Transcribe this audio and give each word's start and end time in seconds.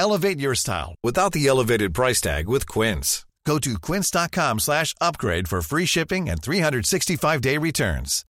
Elevate 0.00 0.40
your 0.40 0.54
style 0.54 0.94
without 1.02 1.32
the 1.32 1.46
elevated 1.46 1.92
price 1.92 2.22
tag 2.22 2.48
with 2.48 2.66
Quince. 2.66 3.26
Go 3.44 3.58
to 3.58 3.78
quince.com 3.78 4.58
slash 4.58 4.94
upgrade 4.98 5.46
for 5.46 5.60
free 5.60 5.84
shipping 5.84 6.30
and 6.30 6.40
365-day 6.40 7.58
returns. 7.58 8.24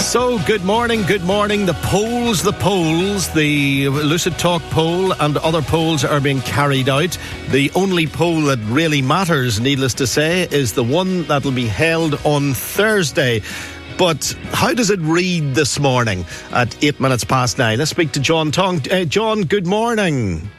So, 0.00 0.38
good 0.44 0.62
morning, 0.64 1.04
good 1.04 1.24
morning. 1.24 1.64
The 1.64 1.72
polls, 1.72 2.42
the 2.42 2.52
polls, 2.52 3.32
the 3.32 3.88
Lucid 3.88 4.38
Talk 4.38 4.60
poll 4.64 5.14
and 5.14 5.38
other 5.38 5.62
polls 5.62 6.04
are 6.04 6.20
being 6.20 6.42
carried 6.42 6.90
out. 6.90 7.16
The 7.48 7.70
only 7.74 8.06
poll 8.06 8.42
that 8.42 8.58
really 8.66 9.00
matters, 9.00 9.60
needless 9.60 9.94
to 9.94 10.06
say, 10.06 10.46
is 10.50 10.74
the 10.74 10.84
one 10.84 11.22
that 11.28 11.42
will 11.42 11.52
be 11.52 11.66
held 11.66 12.20
on 12.26 12.52
Thursday. 12.52 13.40
But 13.98 14.36
how 14.52 14.74
does 14.74 14.90
it 14.90 15.00
read 15.00 15.54
this 15.54 15.78
morning 15.78 16.24
at 16.50 16.82
eight 16.82 16.98
minutes 17.00 17.24
past 17.24 17.58
nine? 17.58 17.78
Let's 17.78 17.90
speak 17.90 18.12
to 18.12 18.20
John 18.20 18.50
Tonge. 18.50 18.88
Uh, 18.90 19.04
John, 19.04 19.42
good 19.42 19.66
morning. 19.66 20.50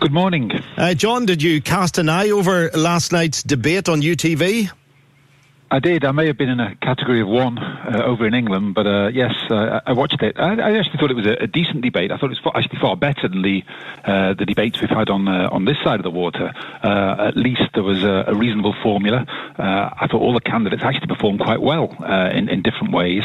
Good 0.00 0.12
morning. 0.12 0.50
Uh, 0.76 0.94
John, 0.94 1.26
did 1.26 1.42
you 1.42 1.60
cast 1.60 1.98
an 1.98 2.08
eye 2.08 2.30
over 2.30 2.70
last 2.70 3.12
night's 3.12 3.42
debate 3.42 3.88
on 3.88 4.02
UTV? 4.02 4.70
I 5.72 5.78
did. 5.78 6.04
I 6.04 6.12
may 6.12 6.26
have 6.26 6.36
been 6.36 6.50
in 6.50 6.60
a 6.60 6.74
category 6.76 7.22
of 7.22 7.28
one 7.28 7.56
uh, 7.58 8.02
over 8.04 8.26
in 8.26 8.34
England, 8.34 8.74
but 8.74 8.86
uh, 8.86 9.08
yes, 9.08 9.32
uh, 9.50 9.80
I 9.86 9.94
watched 9.94 10.22
it. 10.22 10.38
I, 10.38 10.52
I, 10.60 10.76
actually 10.76 10.98
thought 10.98 11.10
it 11.10 11.16
was 11.16 11.26
a, 11.26 11.44
a, 11.44 11.46
decent 11.46 11.80
debate. 11.80 12.12
I 12.12 12.18
thought 12.18 12.30
it 12.30 12.38
was 12.44 12.52
actually 12.54 12.78
far 12.78 12.94
better 12.94 13.26
than 13.26 13.40
the 13.40 13.62
uh, 14.04 14.34
the 14.34 14.44
debates 14.44 14.82
we've 14.82 14.90
had 14.90 15.08
on 15.08 15.26
uh, 15.26 15.48
on 15.50 15.64
this 15.64 15.78
side 15.82 15.98
of 15.98 16.02
the 16.02 16.10
water. 16.10 16.52
Uh, 16.84 17.28
at 17.28 17.38
least 17.38 17.62
there 17.72 17.82
was 17.82 18.04
a, 18.04 18.24
a 18.26 18.34
reasonable 18.34 18.74
formula. 18.82 19.24
I 19.56 20.08
thought 20.10 20.20
all 20.20 20.34
the 20.34 20.42
candidates 20.42 20.82
actually 20.82 21.06
performed 21.06 21.40
quite 21.40 21.62
well 21.62 21.96
in, 22.34 22.50
in 22.50 22.60
different 22.60 22.92
ways, 22.92 23.22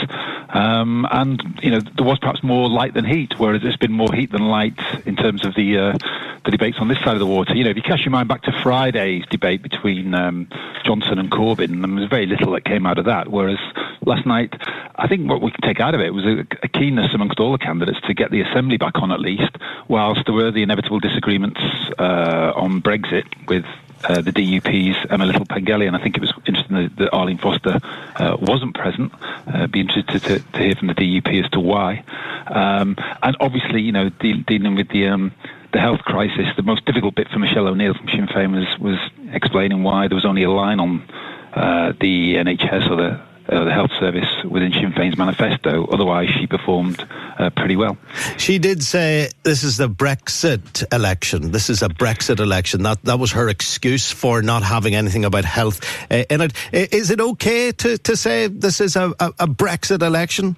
um, 0.47 1.05
and 1.11 1.59
you 1.61 1.71
know 1.71 1.81
there 1.81 2.05
was 2.05 2.17
perhaps 2.19 2.43
more 2.43 2.69
light 2.69 2.93
than 2.93 3.03
heat, 3.03 3.33
whereas 3.37 3.61
it's 3.65 3.75
been 3.75 3.91
more 3.91 4.13
heat 4.13 4.31
than 4.31 4.43
light 4.43 4.79
in 5.05 5.17
terms 5.17 5.45
of 5.45 5.53
the 5.55 5.99
the 6.45 6.51
debates 6.51 6.77
on 6.79 6.87
this 6.87 6.99
side 6.99 7.13
of 7.13 7.19
the 7.19 7.25
water. 7.25 7.53
You 7.53 7.65
know, 7.65 7.71
if 7.71 7.75
you 7.75 7.81
cast 7.81 8.05
your 8.05 8.11
mind 8.11 8.29
back 8.29 8.43
to 8.43 8.53
Friday's 8.63 9.25
debate 9.29 9.61
between 9.61 10.13
um, 10.13 10.47
Johnson 10.87 11.19
and 11.19 11.29
Corbyn, 11.29 11.71
and 11.71 11.83
there 11.83 11.91
was 11.91 12.09
very 12.09 12.25
little 12.25 12.53
that 12.53 12.63
came 12.63 12.85
out 12.85 12.97
of 12.97 13.05
that. 13.05 13.27
Whereas 13.27 13.59
last 14.05 14.25
night, 14.25 14.53
I 14.95 15.07
think 15.07 15.29
what 15.29 15.41
we 15.41 15.51
can 15.51 15.61
take 15.61 15.81
out 15.81 15.93
of 15.93 16.01
it 16.01 16.13
was 16.13 16.25
a, 16.25 16.47
a 16.63 16.67
keenness 16.69 17.13
amongst 17.13 17.39
all 17.39 17.51
the 17.51 17.57
candidates 17.57 17.99
to 18.07 18.13
get 18.13 18.31
the 18.31 18.41
assembly 18.41 18.77
back 18.77 18.93
on 18.95 19.11
at 19.11 19.19
least, 19.19 19.57
whilst 19.89 20.21
there 20.25 20.33
were 20.33 20.49
the 20.49 20.63
inevitable 20.63 20.99
disagreements 20.99 21.59
uh, 21.99 22.53
on 22.55 22.81
Brexit 22.81 23.25
with 23.47 23.65
uh, 24.05 24.21
the 24.21 24.31
DUP's 24.31 24.95
Emma 25.09 25.25
Little 25.25 25.45
Pengelly, 25.45 25.87
and 25.87 25.95
I 25.95 26.01
think 26.01 26.15
it 26.15 26.21
was 26.21 26.31
interesting 26.45 26.77
that, 26.77 26.95
that 26.97 27.13
Arlene 27.13 27.37
Foster 27.37 27.79
uh, 28.15 28.37
wasn't 28.39 28.75
present. 28.75 29.11
Uh, 29.47 29.67
be 29.67 29.81
interested 29.81 30.07
to, 30.21 30.39
to, 30.39 30.59
hear 30.59 30.75
from 30.75 30.87
the 30.87 30.93
DUP 30.93 31.43
as 31.43 31.49
to 31.51 31.59
why. 31.59 32.03
Um, 32.47 32.95
and 33.23 33.35
obviously, 33.39 33.81
you 33.81 33.91
know, 33.91 34.09
de- 34.09 34.43
dealing 34.43 34.75
with 34.75 34.89
the 34.89 35.07
um, 35.07 35.31
the 35.73 35.79
health 35.79 36.01
crisis, 36.01 36.45
the 36.55 36.63
most 36.63 36.85
difficult 36.85 37.15
bit 37.15 37.27
for 37.29 37.39
Michelle 37.39 37.67
O'Neill 37.67 37.93
from 37.93 38.07
Sinn 38.07 38.27
Féin 38.27 38.53
was 38.55 38.79
was 38.79 38.99
explaining 39.33 39.83
why 39.83 40.07
there 40.07 40.15
was 40.15 40.25
only 40.25 40.43
a 40.43 40.51
line 40.51 40.79
on 40.79 41.01
uh, 41.53 41.93
the 41.99 42.35
NHS 42.35 42.89
or 42.89 42.95
the 42.95 43.27
uh, 43.49 43.63
the 43.63 43.71
health 43.71 43.91
service 43.97 44.27
within 44.43 44.73
Sinn 44.73 44.91
Féin's 44.91 45.17
manifesto. 45.17 45.85
Otherwise, 45.85 46.27
she 46.37 46.47
performed 46.47 46.99
uh, 47.39 47.49
pretty 47.51 47.77
well. 47.77 47.97
She 48.37 48.59
did 48.59 48.83
say 48.83 49.29
this 49.43 49.63
is 49.63 49.77
the 49.77 49.87
Brexit 49.87 50.83
election. 50.93 51.51
This 51.51 51.69
is 51.69 51.81
a 51.81 51.87
Brexit 51.87 52.41
election. 52.41 52.83
That 52.83 53.01
that 53.03 53.19
was 53.19 53.31
her 53.31 53.47
excuse 53.47 54.11
for 54.11 54.41
not 54.41 54.63
having 54.63 54.95
anything 54.95 55.23
about 55.23 55.45
health 55.45 55.79
uh, 56.11 56.25
in 56.29 56.41
it. 56.41 56.53
Is 56.73 57.09
it 57.09 57.21
okay 57.21 57.71
to, 57.71 57.97
to 57.97 58.17
say 58.17 58.47
this 58.47 58.81
is 58.81 58.97
a, 58.97 59.13
a, 59.19 59.27
a 59.39 59.47
Brexit 59.47 60.01
election? 60.01 60.57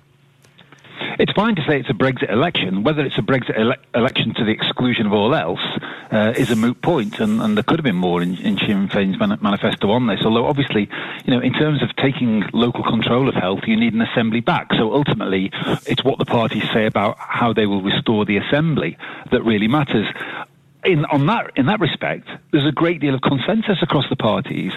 It's 1.20 1.34
fine 1.34 1.56
to 1.56 1.62
say 1.68 1.78
it's 1.78 1.90
a 1.90 1.94
Brexit 1.94 2.32
election. 2.32 2.84
Whether 2.84 3.06
it's 3.06 3.18
a 3.18 3.22
Brexit 3.22 3.60
ele- 3.60 3.76
election 3.94 4.34
to 4.36 4.46
the 4.46 4.52
exclusion 4.52 5.06
of 5.06 5.12
all 5.12 5.36
else 5.36 5.60
uh, 6.14 6.34
is 6.38 6.50
a 6.50 6.56
moot 6.56 6.82
point, 6.82 7.20
and, 7.20 7.42
and, 7.42 7.58
there 7.58 7.64
could 7.64 7.78
have 7.78 7.84
been 7.84 7.98
more 7.98 8.22
in, 8.22 8.38
in 8.38 8.58
Sinn 8.58 8.88
Féin's 8.88 9.20
man- 9.20 9.38
manifesto 9.42 9.92
on 9.92 10.08
this. 10.08 10.22
Although, 10.24 10.46
obviously, 10.46 10.90
you 11.26 11.34
know, 11.34 11.42
in 11.42 11.52
terms 11.52 11.84
of 11.84 11.94
taking 11.98 12.46
local 12.54 12.86
control 12.86 13.28
of 13.28 13.36
health, 13.36 13.68
you 13.68 13.76
need 13.76 13.94
an 13.94 14.02
assembly 14.02 14.40
back. 14.40 14.72
So 14.78 14.94
ultimately, 14.94 15.52
it's 15.86 16.06
what 16.06 16.20
the 16.20 16.26
parties 16.26 16.64
say 16.72 16.86
about 16.86 17.18
how 17.20 17.52
they 17.52 17.66
will 17.66 17.82
restore 17.82 18.24
the 18.24 18.38
assembly 18.38 18.98
that 19.30 19.44
really 19.44 19.68
matters 19.68 20.08
in 20.84 21.06
on 21.06 21.26
that 21.28 21.52
in 21.56 21.66
that 21.66 21.80
respect, 21.80 22.28
there's 22.52 22.66
a 22.66 22.72
great 22.72 23.02
deal 23.02 23.14
of 23.14 23.22
consensus 23.22 23.78
across 23.82 24.06
the 24.10 24.16
parties. 24.16 24.72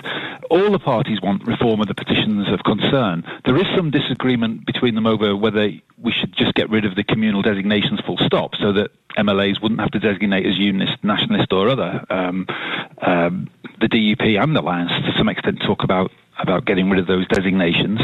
All 0.50 0.70
the 0.70 0.78
parties 0.78 1.20
want 1.22 1.46
reform 1.46 1.80
of 1.80 1.88
the 1.88 1.94
petitions 1.94 2.48
of 2.52 2.60
concern. 2.64 3.24
There 3.44 3.56
is 3.56 3.66
some 3.76 3.90
disagreement 3.90 4.66
between 4.66 4.94
them 4.94 5.06
over 5.06 5.36
whether 5.36 5.70
we 5.98 6.12
should 6.12 6.34
just 6.34 6.54
get 6.54 6.70
rid 6.70 6.84
of 6.84 6.96
the 6.96 7.04
communal 7.04 7.42
designations 7.42 8.00
full 8.04 8.18
stop, 8.18 8.56
so 8.56 8.72
that 8.72 8.90
MLAs 9.16 9.62
wouldn't 9.62 9.80
have 9.80 9.90
to 9.92 10.00
designate 10.00 10.46
as 10.46 10.58
unionist, 10.58 11.02
nationalist, 11.04 11.52
or 11.52 11.68
other. 11.68 12.04
Um, 12.10 12.46
um, 13.00 13.48
the 13.80 13.88
DUP 13.88 14.42
and 14.42 14.56
the 14.56 14.60
Alliance, 14.60 14.90
to 14.90 15.12
some 15.16 15.28
extent, 15.28 15.60
talk 15.60 15.84
about 15.84 16.10
about 16.38 16.64
getting 16.64 16.90
rid 16.90 16.98
of 16.98 17.06
those 17.06 17.26
designations. 17.28 18.00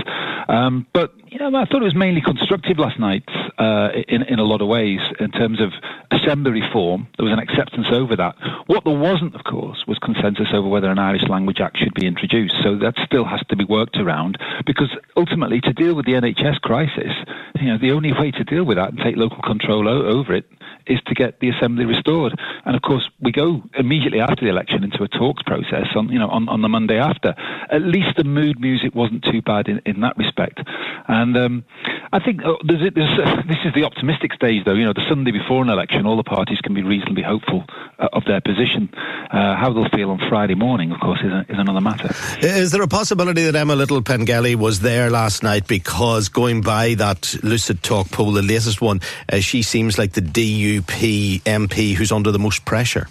Um, 0.48 0.86
but 0.92 1.12
you 1.26 1.38
know, 1.38 1.48
I 1.56 1.64
thought 1.64 1.82
it 1.82 1.84
was 1.84 1.94
mainly 1.94 2.20
constructive 2.20 2.78
last 2.78 2.98
night 2.98 3.24
uh, 3.58 3.88
in 4.08 4.22
in 4.22 4.38
a 4.38 4.44
lot 4.44 4.60
of 4.62 4.68
ways 4.68 5.00
in 5.20 5.30
terms 5.30 5.60
of 5.60 5.72
assembly 6.10 6.60
reform. 6.62 7.08
There 7.16 7.24
was 7.24 7.32
an 7.32 7.38
acceptance 7.38 7.86
over 7.90 8.16
that. 8.16 8.36
What 8.66 8.84
there 8.84 8.96
wasn't, 8.96 9.34
of 9.34 9.44
course, 9.44 9.84
was 9.86 9.98
consensus 9.98 10.48
over 10.52 10.68
whether 10.68 10.90
an 10.90 10.98
Irish 10.98 11.28
Language 11.28 11.60
Act 11.60 11.78
should 11.78 11.94
be 11.94 12.06
introduced. 12.06 12.54
So 12.62 12.76
that 12.78 12.94
still 13.04 13.24
has 13.24 13.40
to 13.48 13.56
be 13.56 13.64
worked 13.64 13.96
around 13.96 14.38
because 14.66 14.90
ultimately, 15.16 15.60
to 15.62 15.72
deal 15.72 15.94
with 15.94 16.06
the 16.06 16.12
NHS 16.12 16.60
crisis, 16.60 17.12
you 17.60 17.68
know, 17.68 17.78
the 17.78 17.92
only 17.92 18.12
way 18.12 18.30
to 18.30 18.44
deal 18.44 18.64
with 18.64 18.76
that 18.76 18.90
and 18.90 18.98
take 18.98 19.16
local 19.16 19.42
control 19.42 19.88
o- 19.88 20.06
over 20.06 20.34
it 20.34 20.46
is 20.86 21.00
to 21.06 21.14
get 21.14 21.40
the 21.40 21.50
assembly 21.50 21.84
restored. 21.84 22.38
And 22.64 22.74
of 22.74 22.82
course, 22.82 23.08
we 23.20 23.32
go 23.32 23.62
immediately 23.78 24.20
after 24.20 24.44
the 24.44 24.50
election 24.50 24.84
into 24.84 25.02
a 25.02 25.08
talks 25.08 25.42
process 25.42 25.86
on 25.94 26.08
you 26.08 26.18
know 26.18 26.28
on, 26.28 26.48
on 26.48 26.62
the 26.62 26.68
Monday 26.68 26.98
after. 26.98 27.34
At 27.70 27.82
least 27.82 28.16
the 28.16 28.24
mood 28.24 28.60
music 28.60 28.94
wasn't 28.94 29.24
too 29.24 29.42
bad 29.42 29.68
in, 29.68 29.80
in 29.84 30.00
that 30.00 30.16
respect. 30.16 30.60
And 31.06 31.36
um, 31.36 31.64
I 32.10 32.20
think 32.20 32.40
oh, 32.44 32.56
there's, 32.64 32.92
there's, 32.94 33.18
uh, 33.18 33.42
this 33.46 33.58
is 33.64 33.74
the 33.74 33.84
optimistic 33.84 34.32
stage, 34.32 34.64
though. 34.64 34.72
You 34.72 34.86
know, 34.86 34.94
the 34.94 35.04
Sunday 35.08 35.30
before 35.30 35.62
an 35.62 35.68
election, 35.68 36.06
all 36.06 36.16
the 36.16 36.22
parties 36.22 36.58
can 36.60 36.72
be 36.72 36.82
reasonably 36.82 37.22
hopeful 37.22 37.64
uh, 37.98 38.08
of 38.12 38.24
their 38.24 38.40
position. 38.40 38.88
Uh, 39.30 39.56
how 39.56 39.72
they'll 39.72 39.88
feel 39.90 40.10
on 40.10 40.18
Friday 40.28 40.54
morning, 40.54 40.90
of 40.90 41.00
course, 41.00 41.20
is, 41.22 41.30
a, 41.30 41.40
is 41.50 41.58
another 41.58 41.80
matter. 41.80 42.14
Is 42.40 42.72
there 42.72 42.82
a 42.82 42.88
possibility 42.88 43.44
that 43.44 43.54
Emma 43.54 43.74
Little 43.74 44.00
Pengelly 44.00 44.54
was 44.54 44.80
there 44.80 45.10
last 45.10 45.42
night 45.42 45.66
because 45.66 46.28
going 46.28 46.62
by 46.62 46.94
that 46.94 47.34
Lucid 47.42 47.82
Talk 47.82 48.10
poll, 48.10 48.32
the 48.32 48.42
latest 48.42 48.80
one, 48.80 49.00
uh, 49.30 49.40
she 49.40 49.62
seems 49.62 49.98
like 49.98 50.12
the 50.12 50.22
DUP 50.22 51.42
MP 51.42 51.94
who's 51.94 52.10
under 52.10 52.32
the 52.32 52.38
most 52.38 52.64
pressure? 52.64 53.06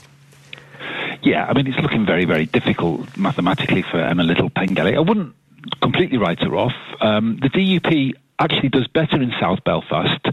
Yeah, 1.21 1.45
I 1.45 1.53
mean, 1.53 1.67
it's 1.67 1.77
looking 1.79 2.05
very, 2.05 2.25
very 2.25 2.45
difficult 2.45 3.15
mathematically 3.17 3.83
for 3.83 3.99
Emma 3.99 4.23
Little 4.23 4.49
Pengelly. 4.49 4.95
I 4.95 5.01
wouldn't 5.01 5.35
completely 5.81 6.17
write 6.17 6.39
her 6.39 6.55
off. 6.55 6.73
Um, 7.01 7.37
the 7.41 7.49
DUP 7.49 8.13
actually 8.39 8.69
does 8.69 8.87
better 8.87 9.21
in 9.21 9.31
South 9.39 9.63
Belfast 9.63 10.25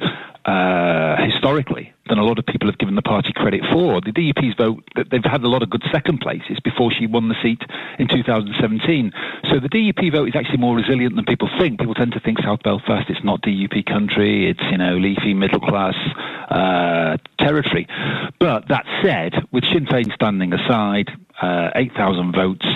uh, 0.44 1.16
historically 1.24 1.92
than 2.08 2.18
a 2.18 2.24
lot 2.24 2.38
of 2.38 2.44
people 2.44 2.68
have 2.68 2.76
given 2.76 2.94
the 2.94 3.02
party 3.02 3.32
credit 3.34 3.62
for. 3.72 4.00
The 4.02 4.12
DUP's 4.12 4.54
vote, 4.58 4.84
they've 5.10 5.24
had 5.24 5.42
a 5.42 5.48
lot 5.48 5.62
of 5.62 5.70
good 5.70 5.82
second 5.90 6.20
places 6.20 6.60
before 6.62 6.92
she 6.92 7.06
won 7.06 7.28
the 7.28 7.34
seat 7.42 7.62
in 7.98 8.08
2017. 8.08 9.12
So 9.50 9.58
the 9.58 9.70
DUP 9.70 10.12
vote 10.12 10.28
is 10.28 10.36
actually 10.36 10.58
more 10.58 10.76
resilient 10.76 11.16
than 11.16 11.24
people 11.24 11.48
think. 11.58 11.78
People 11.78 11.94
tend 11.94 12.12
to 12.12 12.20
think 12.20 12.40
South 12.42 12.62
Belfast, 12.62 13.08
it's 13.08 13.24
not 13.24 13.40
DUP 13.40 13.86
country, 13.86 14.50
it's, 14.50 14.60
you 14.70 14.76
know, 14.76 14.98
leafy 14.98 15.32
middle 15.32 15.60
class 15.60 15.94
uh, 16.50 17.16
territory. 17.38 17.88
But 18.38 18.68
that 18.68 18.84
said, 19.02 19.32
with 19.50 19.64
Sinn 19.72 19.86
Féin 19.86 20.12
standing 20.12 20.52
aside, 20.52 21.08
uh, 21.40 21.70
8,000 21.74 22.32
votes, 22.32 22.66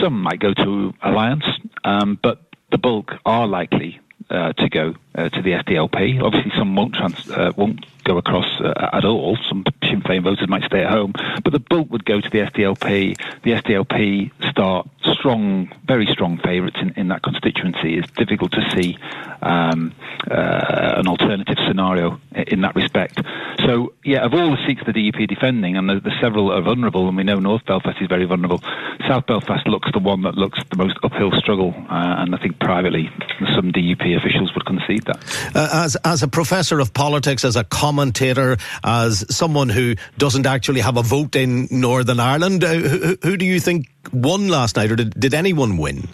some 0.00 0.22
might 0.22 0.40
go 0.40 0.54
to 0.54 0.94
Alliance, 1.02 1.44
um, 1.84 2.18
but 2.22 2.40
the 2.70 2.78
bulk 2.78 3.12
are 3.26 3.46
likely 3.46 4.00
uh, 4.30 4.52
to 4.52 4.68
go 4.68 4.94
uh, 5.14 5.28
to 5.28 5.42
the 5.42 5.52
SDLP. 5.52 6.22
Obviously, 6.22 6.52
some 6.56 6.74
won't 6.76 6.94
trans- 6.94 7.30
uh, 7.30 7.52
won't 7.56 7.84
go 8.04 8.18
across 8.18 8.60
uh, 8.60 8.90
at 8.92 9.04
all. 9.04 9.36
Some 9.48 9.64
Sinn 9.82 10.02
Féin 10.02 10.22
voters 10.22 10.48
might 10.48 10.64
stay 10.64 10.82
at 10.82 10.90
home, 10.90 11.12
but 11.44 11.52
the 11.52 11.60
bulk 11.60 11.90
would 11.90 12.04
go 12.04 12.20
to 12.20 12.30
the 12.30 12.38
SDLP. 12.38 13.16
The 13.42 13.50
SDLP 13.52 14.30
start 14.50 14.88
strong, 15.02 15.72
very 15.86 16.06
strong 16.06 16.38
favourites 16.38 16.78
in, 16.80 16.90
in 16.96 17.08
that 17.08 17.22
constituency. 17.22 17.98
It's 17.98 18.10
difficult 18.12 18.52
to 18.52 18.70
see 18.74 18.98
um, 19.42 19.94
uh, 20.30 20.94
an 20.98 21.06
alternative 21.06 21.56
scenario 21.66 22.20
in 22.34 22.62
that 22.62 22.74
respect. 22.74 23.20
So, 23.64 23.92
yeah, 24.04 24.24
of 24.24 24.34
all 24.34 24.50
the 24.50 24.66
seats 24.66 24.82
the 24.86 24.92
DUP 24.92 25.28
defending, 25.28 25.76
and 25.76 25.88
the, 25.88 26.00
the 26.00 26.12
several 26.20 26.52
are 26.52 26.62
vulnerable, 26.62 27.08
and 27.08 27.16
we 27.16 27.24
know 27.24 27.38
North 27.38 27.64
Belfast 27.66 28.00
is 28.00 28.08
very 28.08 28.24
vulnerable. 28.24 28.62
South 29.08 29.26
Belfast 29.26 29.66
looks 29.66 29.88
the 29.92 29.98
one 29.98 30.22
that 30.22 30.34
looks 30.34 30.58
the 30.70 30.76
most 30.76 30.98
uphill 31.02 31.32
struggle, 31.38 31.74
uh, 31.74 32.20
and 32.20 32.34
I 32.34 32.38
think 32.38 32.58
privately 32.60 33.08
some 33.56 33.72
DUP 33.72 34.16
officials 34.16 34.52
would 34.54 34.66
concede 34.66 35.04
that. 35.04 35.16
Uh, 35.54 35.84
as 35.84 35.96
as 36.04 36.22
a 36.22 36.28
professor 36.28 36.78
of 36.78 36.92
politics, 36.92 37.44
as 37.44 37.56
a 37.56 37.64
commentator, 37.64 38.58
as 38.84 39.24
someone 39.34 39.70
who 39.70 39.94
doesn't 40.18 40.46
actually 40.46 40.80
have 40.80 40.98
a 40.98 41.02
vote 41.02 41.36
in 41.36 41.68
Northern 41.70 42.20
Ireland, 42.20 42.62
uh, 42.62 42.74
who, 42.74 43.16
who, 43.22 43.36
do 43.38 43.46
you 43.46 43.60
think 43.60 43.86
won 44.12 44.48
last 44.48 44.76
night, 44.76 44.90
or 44.90 44.96
did, 44.96 45.18
did 45.18 45.32
anyone 45.32 45.78
win? 45.78 46.08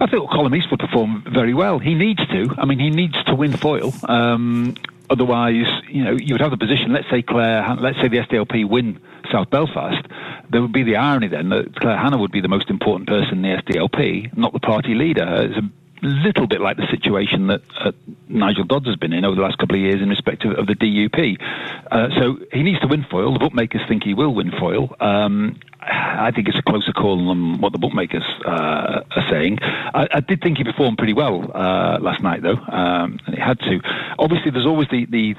I 0.00 0.06
thought 0.06 0.30
Colm 0.30 0.56
Eastwood 0.56 0.80
performed 0.80 1.28
very 1.32 1.54
well. 1.54 1.78
He 1.78 1.94
needs 1.94 2.26
to. 2.26 2.54
I 2.58 2.64
mean, 2.66 2.80
he 2.80 2.90
needs 2.90 3.14
to 3.24 3.34
win 3.34 3.56
Foyle. 3.56 3.94
Um, 4.08 4.74
otherwise, 5.10 5.66
you 5.88 6.04
know, 6.04 6.16
you 6.20 6.34
would 6.34 6.40
have 6.40 6.50
the 6.50 6.56
position. 6.56 6.92
Let's 6.92 7.08
say 7.10 7.22
Claire, 7.22 7.76
let's 7.80 8.00
say 8.00 8.08
the 8.08 8.18
SDLP 8.18 8.68
win 8.68 9.00
South 9.32 9.50
Belfast. 9.50 10.06
There 10.50 10.60
would 10.60 10.72
be 10.72 10.82
the 10.82 10.96
irony 10.96 11.28
then 11.28 11.48
that 11.50 11.76
Claire 11.76 11.96
Hanna 11.96 12.18
would 12.18 12.32
be 12.32 12.40
the 12.40 12.48
most 12.48 12.70
important 12.70 13.08
person 13.08 13.42
in 13.42 13.42
the 13.42 13.62
SDLP, 13.62 14.36
not 14.36 14.52
the 14.52 14.60
party 14.60 14.94
leader. 14.94 15.26
It's 15.48 15.56
a 15.56 16.06
little 16.06 16.46
bit 16.46 16.60
like 16.60 16.76
the 16.76 16.86
situation 16.90 17.46
that 17.48 17.62
uh, 17.80 17.92
Nigel 18.28 18.64
Dodds 18.64 18.86
has 18.86 18.96
been 18.96 19.12
in 19.12 19.24
over 19.24 19.36
the 19.36 19.42
last 19.42 19.58
couple 19.58 19.76
of 19.76 19.82
years 19.82 20.02
in 20.02 20.08
respect 20.08 20.44
of, 20.44 20.52
of 20.58 20.66
the 20.66 20.74
DUP. 20.74 21.40
Uh, 21.90 22.08
so 22.20 22.36
he 22.52 22.62
needs 22.62 22.80
to 22.80 22.86
win 22.86 23.06
Foyle. 23.10 23.32
The 23.32 23.38
bookmakers 23.38 23.80
think 23.88 24.04
he 24.04 24.14
will 24.14 24.34
win 24.34 24.50
Foyle. 24.58 24.94
Um, 25.00 25.58
I 25.86 26.30
think 26.30 26.48
it's 26.48 26.58
a 26.58 26.62
closer 26.62 26.92
call 26.92 27.28
than 27.28 27.60
what 27.60 27.72
the 27.72 27.78
bookmakers 27.78 28.24
uh, 28.46 29.02
are 29.10 29.30
saying. 29.30 29.58
I, 29.62 30.08
I, 30.12 30.20
did 30.20 30.40
think 30.40 30.58
he 30.58 30.64
performed 30.64 30.98
pretty 30.98 31.12
well 31.12 31.50
uh, 31.54 31.98
last 32.00 32.22
night, 32.22 32.42
though, 32.42 32.56
um, 32.56 33.18
and 33.26 33.34
he 33.34 33.40
had 33.40 33.58
to. 33.60 33.80
Obviously, 34.18 34.50
there's 34.50 34.66
always 34.66 34.88
the, 34.90 35.06
the 35.06 35.34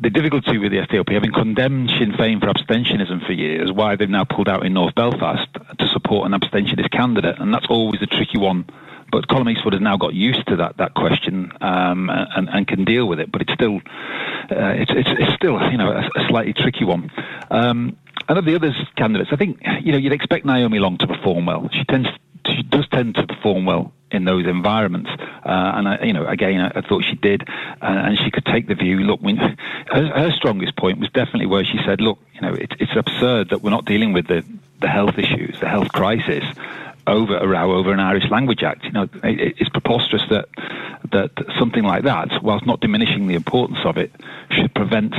the 0.00 0.10
difficulty 0.10 0.58
with 0.58 0.72
the 0.72 0.78
SDLP, 0.78 1.12
having 1.12 1.32
condemned 1.32 1.90
Sinn 1.98 2.12
Féin 2.12 2.40
for 2.40 2.46
abstentionism 2.46 3.24
for 3.24 3.32
years, 3.32 3.70
why 3.72 3.94
they've 3.96 4.10
now 4.10 4.24
pulled 4.24 4.48
out 4.48 4.66
in 4.66 4.74
North 4.74 4.94
Belfast 4.94 5.48
to 5.78 5.88
support 5.92 6.30
an 6.30 6.38
abstentionist 6.38 6.90
candidate, 6.90 7.36
and 7.38 7.52
that's 7.54 7.66
always 7.68 8.02
a 8.02 8.06
tricky 8.06 8.38
one 8.38 8.66
but 9.12 9.28
Colm 9.28 9.52
Eastwood 9.52 9.74
has 9.74 9.82
now 9.82 9.98
got 9.98 10.14
used 10.14 10.46
to 10.48 10.56
that 10.56 10.78
that 10.78 10.94
question 10.94 11.52
um, 11.60 12.08
and, 12.10 12.48
and 12.48 12.66
can 12.66 12.84
deal 12.84 13.06
with 13.06 13.20
it. 13.20 13.30
But 13.30 13.42
it's 13.42 13.52
still 13.52 13.76
uh, 13.76 14.72
it's, 14.80 14.90
it's, 14.90 15.10
it's 15.18 15.34
still 15.34 15.60
you 15.70 15.76
know 15.76 15.92
a, 15.92 16.00
a 16.00 16.28
slightly 16.28 16.54
tricky 16.54 16.84
one. 16.84 17.10
Um, 17.50 17.98
and 18.28 18.38
of 18.38 18.44
the 18.44 18.54
other 18.54 18.72
candidates, 18.96 19.30
I 19.32 19.36
think 19.36 19.60
you 19.82 19.92
know 19.92 19.98
you'd 19.98 20.12
expect 20.12 20.44
Naomi 20.44 20.78
Long 20.78 20.98
to 20.98 21.06
perform 21.06 21.46
well. 21.46 21.68
She 21.72 21.84
tends 21.84 22.08
she 22.46 22.62
does 22.62 22.88
tend 22.88 23.14
to 23.16 23.26
perform 23.26 23.64
well 23.64 23.92
in 24.10 24.24
those 24.24 24.46
environments. 24.46 25.10
Uh, 25.10 25.72
and 25.74 25.88
I, 25.88 26.04
you 26.04 26.12
know, 26.12 26.26
again, 26.26 26.60
I, 26.60 26.78
I 26.78 26.80
thought 26.82 27.04
she 27.04 27.16
did, 27.16 27.42
uh, 27.48 27.76
and 27.80 28.18
she 28.18 28.30
could 28.30 28.44
take 28.44 28.66
the 28.68 28.74
view. 28.74 28.98
Look, 29.00 29.20
when, 29.20 29.36
her, 29.36 29.56
her, 29.90 30.30
strongest 30.32 30.76
point 30.76 30.98
was 30.98 31.08
definitely 31.10 31.46
where 31.46 31.64
she 31.64 31.78
said, 31.84 32.00
"Look, 32.00 32.18
you 32.34 32.40
know, 32.42 32.54
it, 32.54 32.72
it's 32.78 32.96
absurd 32.96 33.50
that 33.50 33.62
we're 33.62 33.70
not 33.70 33.84
dealing 33.84 34.12
with 34.12 34.26
the 34.26 34.44
the 34.80 34.88
health 34.88 35.18
issues, 35.18 35.58
the 35.60 35.68
health 35.68 35.88
crisis." 35.92 36.44
over 37.04 37.36
a 37.36 37.48
row 37.48 37.72
over 37.72 37.92
an 37.92 37.98
Irish 37.98 38.30
Language 38.30 38.62
Act. 38.62 38.84
You 38.84 38.92
know, 38.92 39.02
it, 39.24 39.56
it's 39.58 39.70
preposterous 39.70 40.22
that 40.30 40.48
that 41.10 41.30
something 41.58 41.82
like 41.82 42.04
that, 42.04 42.28
whilst 42.44 42.64
not 42.64 42.80
diminishing 42.80 43.26
the 43.26 43.34
importance 43.34 43.80
of 43.84 43.96
it, 43.96 44.12
should 44.50 44.72
prevent 44.72 45.12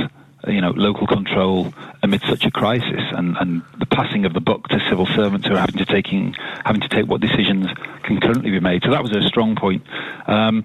you 0.46 0.60
know 0.60 0.70
local 0.70 1.06
control 1.06 1.72
amid 2.02 2.22
such 2.22 2.44
a 2.44 2.50
crisis 2.50 3.02
and, 3.12 3.36
and 3.38 3.62
the 3.78 3.86
passing 3.86 4.24
of 4.24 4.34
the 4.34 4.40
buck 4.40 4.68
to 4.68 4.78
civil 4.88 5.06
servants 5.06 5.46
who 5.46 5.54
are 5.54 5.58
having 5.58 5.76
to 5.76 5.86
taking 5.86 6.34
having 6.64 6.80
to 6.80 6.88
take 6.88 7.06
what 7.06 7.20
decisions 7.20 7.66
can 8.02 8.20
currently 8.20 8.50
be 8.50 8.60
made. 8.60 8.82
So 8.84 8.90
that 8.90 9.02
was 9.02 9.14
a 9.14 9.22
strong 9.22 9.56
point. 9.56 9.82
Um, 10.26 10.64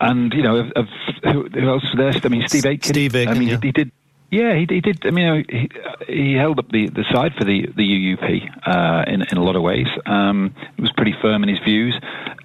and 0.00 0.32
you 0.34 0.42
know, 0.42 0.56
of, 0.56 0.72
of 0.72 0.86
who, 1.24 1.48
who, 1.48 1.68
else 1.68 1.82
was 1.82 1.94
there? 1.96 2.12
I 2.22 2.28
mean, 2.28 2.46
Steve 2.48 2.66
Aiken. 2.66 2.88
Steve 2.88 3.14
Aiken. 3.14 3.34
I 3.34 3.38
mean, 3.38 3.48
yeah. 3.48 3.58
he, 3.60 3.68
he 3.68 3.72
did 3.72 3.92
yeah, 4.30 4.54
he, 4.54 4.66
he, 4.68 4.80
did. 4.80 5.06
I 5.06 5.10
mean, 5.10 5.44
he, 5.48 5.70
he 6.06 6.32
held 6.34 6.58
up 6.58 6.68
the, 6.70 6.88
the 6.88 7.04
side 7.12 7.34
for 7.38 7.44
the 7.44 7.66
the 7.76 7.82
UUP 7.82 8.66
uh, 8.66 9.04
in 9.10 9.22
in 9.22 9.38
a 9.38 9.42
lot 9.42 9.54
of 9.54 9.62
ways. 9.62 9.86
Um, 10.04 10.54
he 10.76 10.82
was 10.82 10.92
pretty 10.92 11.14
firm 11.22 11.42
in 11.44 11.48
his 11.48 11.58
views. 11.60 11.94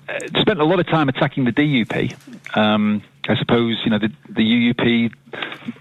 Uh, 0.07 0.39
spent 0.39 0.61
a 0.61 0.63
lot 0.63 0.79
of 0.79 0.87
time 0.87 1.09
attacking 1.09 1.45
the 1.45 1.51
DUP. 1.51 2.15
Um, 2.55 3.01
I 3.27 3.37
suppose 3.37 3.77
you 3.83 3.91
know 3.91 3.99
the 3.99 4.11
the 4.29 4.41
UUP. 4.41 5.13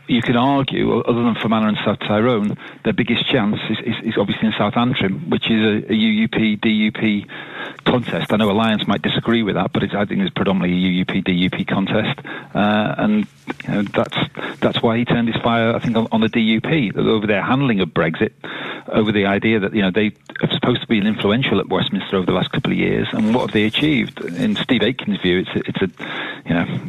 You 0.06 0.22
could 0.22 0.36
argue, 0.36 1.00
other 1.00 1.22
than 1.24 1.34
Fermanagh 1.34 1.68
and 1.68 1.78
South 1.84 1.98
Tyrone, 2.00 2.56
their 2.84 2.92
biggest 2.92 3.26
chance 3.26 3.58
is, 3.68 3.78
is, 3.78 3.94
is 4.04 4.14
obviously 4.18 4.46
in 4.46 4.54
South 4.56 4.76
Antrim, 4.76 5.28
which 5.30 5.50
is 5.50 5.60
a, 5.60 5.92
a 5.92 5.96
UUP 5.96 6.60
DUP 6.60 7.26
contest. 7.84 8.32
I 8.32 8.36
know 8.36 8.50
Alliance 8.50 8.86
might 8.86 9.02
disagree 9.02 9.42
with 9.42 9.54
that, 9.56 9.72
but 9.72 9.82
I 9.82 10.04
think 10.04 10.20
it's 10.20 10.34
predominantly 10.34 10.76
a 10.76 11.04
UUP 11.04 11.24
DUP 11.24 11.66
contest, 11.66 12.20
uh, 12.54 12.94
and 12.98 13.26
you 13.66 13.72
know, 13.72 13.82
that's 13.82 14.16
that's 14.60 14.82
why 14.82 14.98
he 14.98 15.04
turned 15.04 15.28
his 15.28 15.40
fire, 15.42 15.74
I 15.74 15.78
think, 15.78 15.96
on, 15.96 16.06
on, 16.12 16.20
the 16.20 16.28
DUP 16.28 16.96
over 16.96 17.26
their 17.26 17.42
handling 17.42 17.80
of 17.80 17.88
Brexit, 17.88 18.32
over 18.88 19.12
the 19.12 19.26
idea 19.26 19.60
that 19.60 19.74
you 19.74 19.82
know 19.82 19.90
they 19.90 20.12
are 20.42 20.52
supposed 20.52 20.82
to 20.82 20.86
be 20.86 20.98
influential 20.98 21.58
at 21.58 21.68
Westminster 21.68 22.16
over 22.16 22.26
the 22.26 22.32
last 22.32 22.52
couple 22.52 22.72
of 22.72 22.78
years, 22.78 23.08
and 23.12 23.34
what 23.34 23.42
have 23.42 23.52
they 23.52 23.64
achieved? 23.64 24.20
In 24.20 24.56
Steve 24.56 24.82
Aiken's 24.82 25.20
view, 25.20 25.38
it's 25.38 25.50
a, 25.50 25.68
it's 25.68 25.82
a 25.82 26.48
you 26.48 26.54
know 26.54 26.80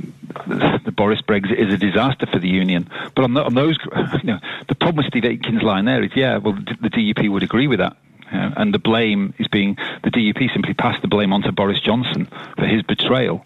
the 0.86 0.94
Boris 0.96 1.22
Brexit 1.22 1.58
is 1.58 1.74
a 1.74 1.78
disaster 1.78 2.26
for 2.26 2.40
the 2.40 2.48
union. 2.48 2.90
But 3.16 3.24
on, 3.24 3.34
the, 3.34 3.44
on 3.44 3.54
those, 3.54 3.78
you 4.24 4.34
know, 4.34 4.40
the 4.68 4.76
problem 4.76 4.98
with 4.98 5.08
Steve 5.08 5.26
Aiken's 5.26 5.64
line 5.64 5.86
there 5.86 6.04
is, 6.04 6.12
yeah, 6.16 6.38
well, 6.38 6.54
the 6.54 6.90
DUP 6.90 7.30
would 7.30 7.44
agree 7.44 7.68
with 7.68 7.80
that. 7.80 7.98
And 8.34 8.74
the 8.74 8.80
blame 8.80 9.34
is 9.40 9.48
being 9.50 9.76
the 10.04 10.10
DUP 10.10 10.54
simply 10.54 10.74
passed 10.74 11.02
the 11.02 11.10
blame 11.10 11.34
onto 11.34 11.52
Boris 11.52 11.82
Johnson 11.82 12.28
for 12.58 12.66
his 12.66 12.82
betrayal, 12.82 13.44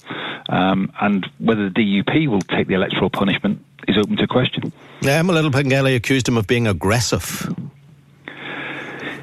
um, 0.48 0.92
and 1.02 1.26
whether 1.40 1.70
the 1.70 2.04
DUP 2.04 2.28
will 2.28 2.42
take 2.42 2.68
the 2.68 2.76
electoral 2.76 3.10
punishment 3.10 3.66
is 3.88 3.98
open 3.98 4.16
to 4.18 4.28
question. 4.28 4.72
Yeah, 5.02 5.14
Emma 5.14 5.34
Little 5.34 5.50
Pengelly 5.50 5.96
accused 5.96 6.28
him 6.28 6.38
of 6.38 6.46
being 6.46 6.68
aggressive. 6.68 7.52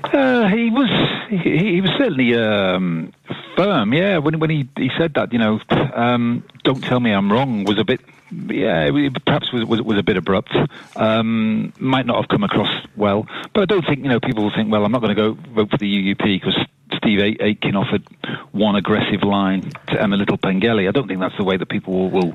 Uh, 0.04 0.48
he 0.48 0.70
was 0.70 0.90
he, 1.30 1.58
he 1.58 1.80
was 1.80 1.90
certainly 1.98 2.34
um, 2.34 3.12
firm. 3.56 3.92
Yeah, 3.92 4.18
when 4.18 4.38
when 4.38 4.50
he 4.50 4.68
he 4.76 4.90
said 4.98 5.14
that, 5.14 5.32
you 5.32 5.38
know, 5.38 5.60
um, 5.94 6.44
don't 6.64 6.82
tell 6.82 7.00
me 7.00 7.12
I'm 7.12 7.32
wrong 7.32 7.64
was 7.64 7.78
a 7.78 7.84
bit 7.84 8.00
yeah, 8.48 8.90
perhaps 9.26 9.52
was, 9.52 9.64
was, 9.64 9.82
was 9.82 9.98
a 9.98 10.02
bit 10.02 10.16
abrupt. 10.16 10.54
Um, 10.96 11.72
might 11.78 12.06
not 12.06 12.16
have 12.16 12.28
come 12.28 12.44
across 12.44 12.86
well, 12.96 13.26
but 13.52 13.62
I 13.62 13.64
don't 13.66 13.84
think 13.84 13.98
you 13.98 14.08
know 14.08 14.20
people 14.20 14.44
will 14.44 14.54
think, 14.54 14.70
well, 14.70 14.84
I'm 14.84 14.92
not 14.92 15.02
going 15.02 15.14
to 15.14 15.22
go 15.22 15.32
vote 15.52 15.70
for 15.70 15.76
the 15.76 16.14
UUP 16.14 16.22
because 16.22 16.56
Steve 16.96 17.36
Aiken 17.40 17.76
offered 17.76 18.06
one 18.52 18.76
aggressive 18.76 19.22
line 19.22 19.70
to 19.88 20.00
Emma 20.00 20.16
Little 20.16 20.38
Pengelly. 20.38 20.88
I 20.88 20.92
don't 20.92 21.08
think 21.08 21.20
that's 21.20 21.36
the 21.36 21.44
way 21.44 21.56
that 21.56 21.68
people 21.68 21.94
will 21.94 22.10
will, 22.10 22.34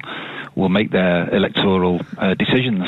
will 0.55 0.69
make 0.69 0.91
their 0.91 1.33
electoral 1.33 2.01
uh, 2.17 2.35
decisions. 2.35 2.83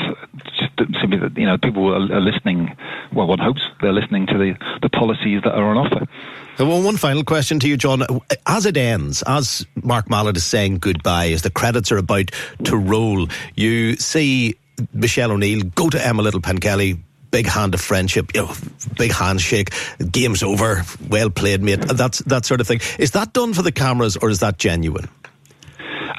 Simply 1.00 1.18
that 1.18 1.36
you 1.36 1.46
know 1.46 1.58
people 1.58 1.92
are, 1.92 2.20
listening. 2.20 2.76
Well, 3.12 3.26
one 3.26 3.38
hopes 3.38 3.60
they're 3.80 3.92
listening 3.92 4.26
to 4.28 4.38
the 4.38 4.54
the 4.82 4.88
policies 4.88 5.42
that 5.44 5.52
are 5.52 5.64
on 5.64 5.76
offer. 5.76 6.06
Uh, 6.58 6.66
well, 6.66 6.82
one 6.82 6.96
final 6.96 7.24
question 7.24 7.58
to 7.60 7.68
you, 7.68 7.76
John. 7.76 8.02
Uh, 8.02 8.18
as 8.46 8.66
it 8.66 8.76
ends, 8.76 9.22
as 9.26 9.66
Marc 9.82 10.10
Mallett 10.10 10.36
is 10.36 10.44
saying 10.44 10.78
goodbye, 10.78 11.28
as 11.28 11.42
the 11.42 11.50
credits 11.50 11.92
are 11.92 11.98
about 11.98 12.30
to 12.64 12.76
roll, 12.76 13.28
you 13.54 13.96
see 13.96 14.56
Michelle 14.92 15.32
O'Neill 15.32 15.62
go 15.74 15.90
to 15.90 16.04
Emma 16.04 16.22
Little 16.22 16.40
Pengelly, 16.40 16.98
big 17.30 17.46
hand 17.46 17.74
of 17.74 17.80
friendship, 17.80 18.34
you 18.34 18.42
know, 18.42 18.52
big 18.96 19.12
handshake, 19.12 19.70
game's 20.10 20.42
over, 20.42 20.82
well 21.08 21.30
played, 21.30 21.62
mate, 21.62 21.80
that's 21.80 22.18
that 22.20 22.44
sort 22.44 22.60
of 22.60 22.66
thing. 22.66 22.80
Is 22.98 23.12
that 23.12 23.32
done 23.32 23.54
for 23.54 23.62
the 23.62 23.72
cameras 23.72 24.16
or 24.16 24.30
is 24.30 24.40
that 24.40 24.58
genuine? 24.58 25.08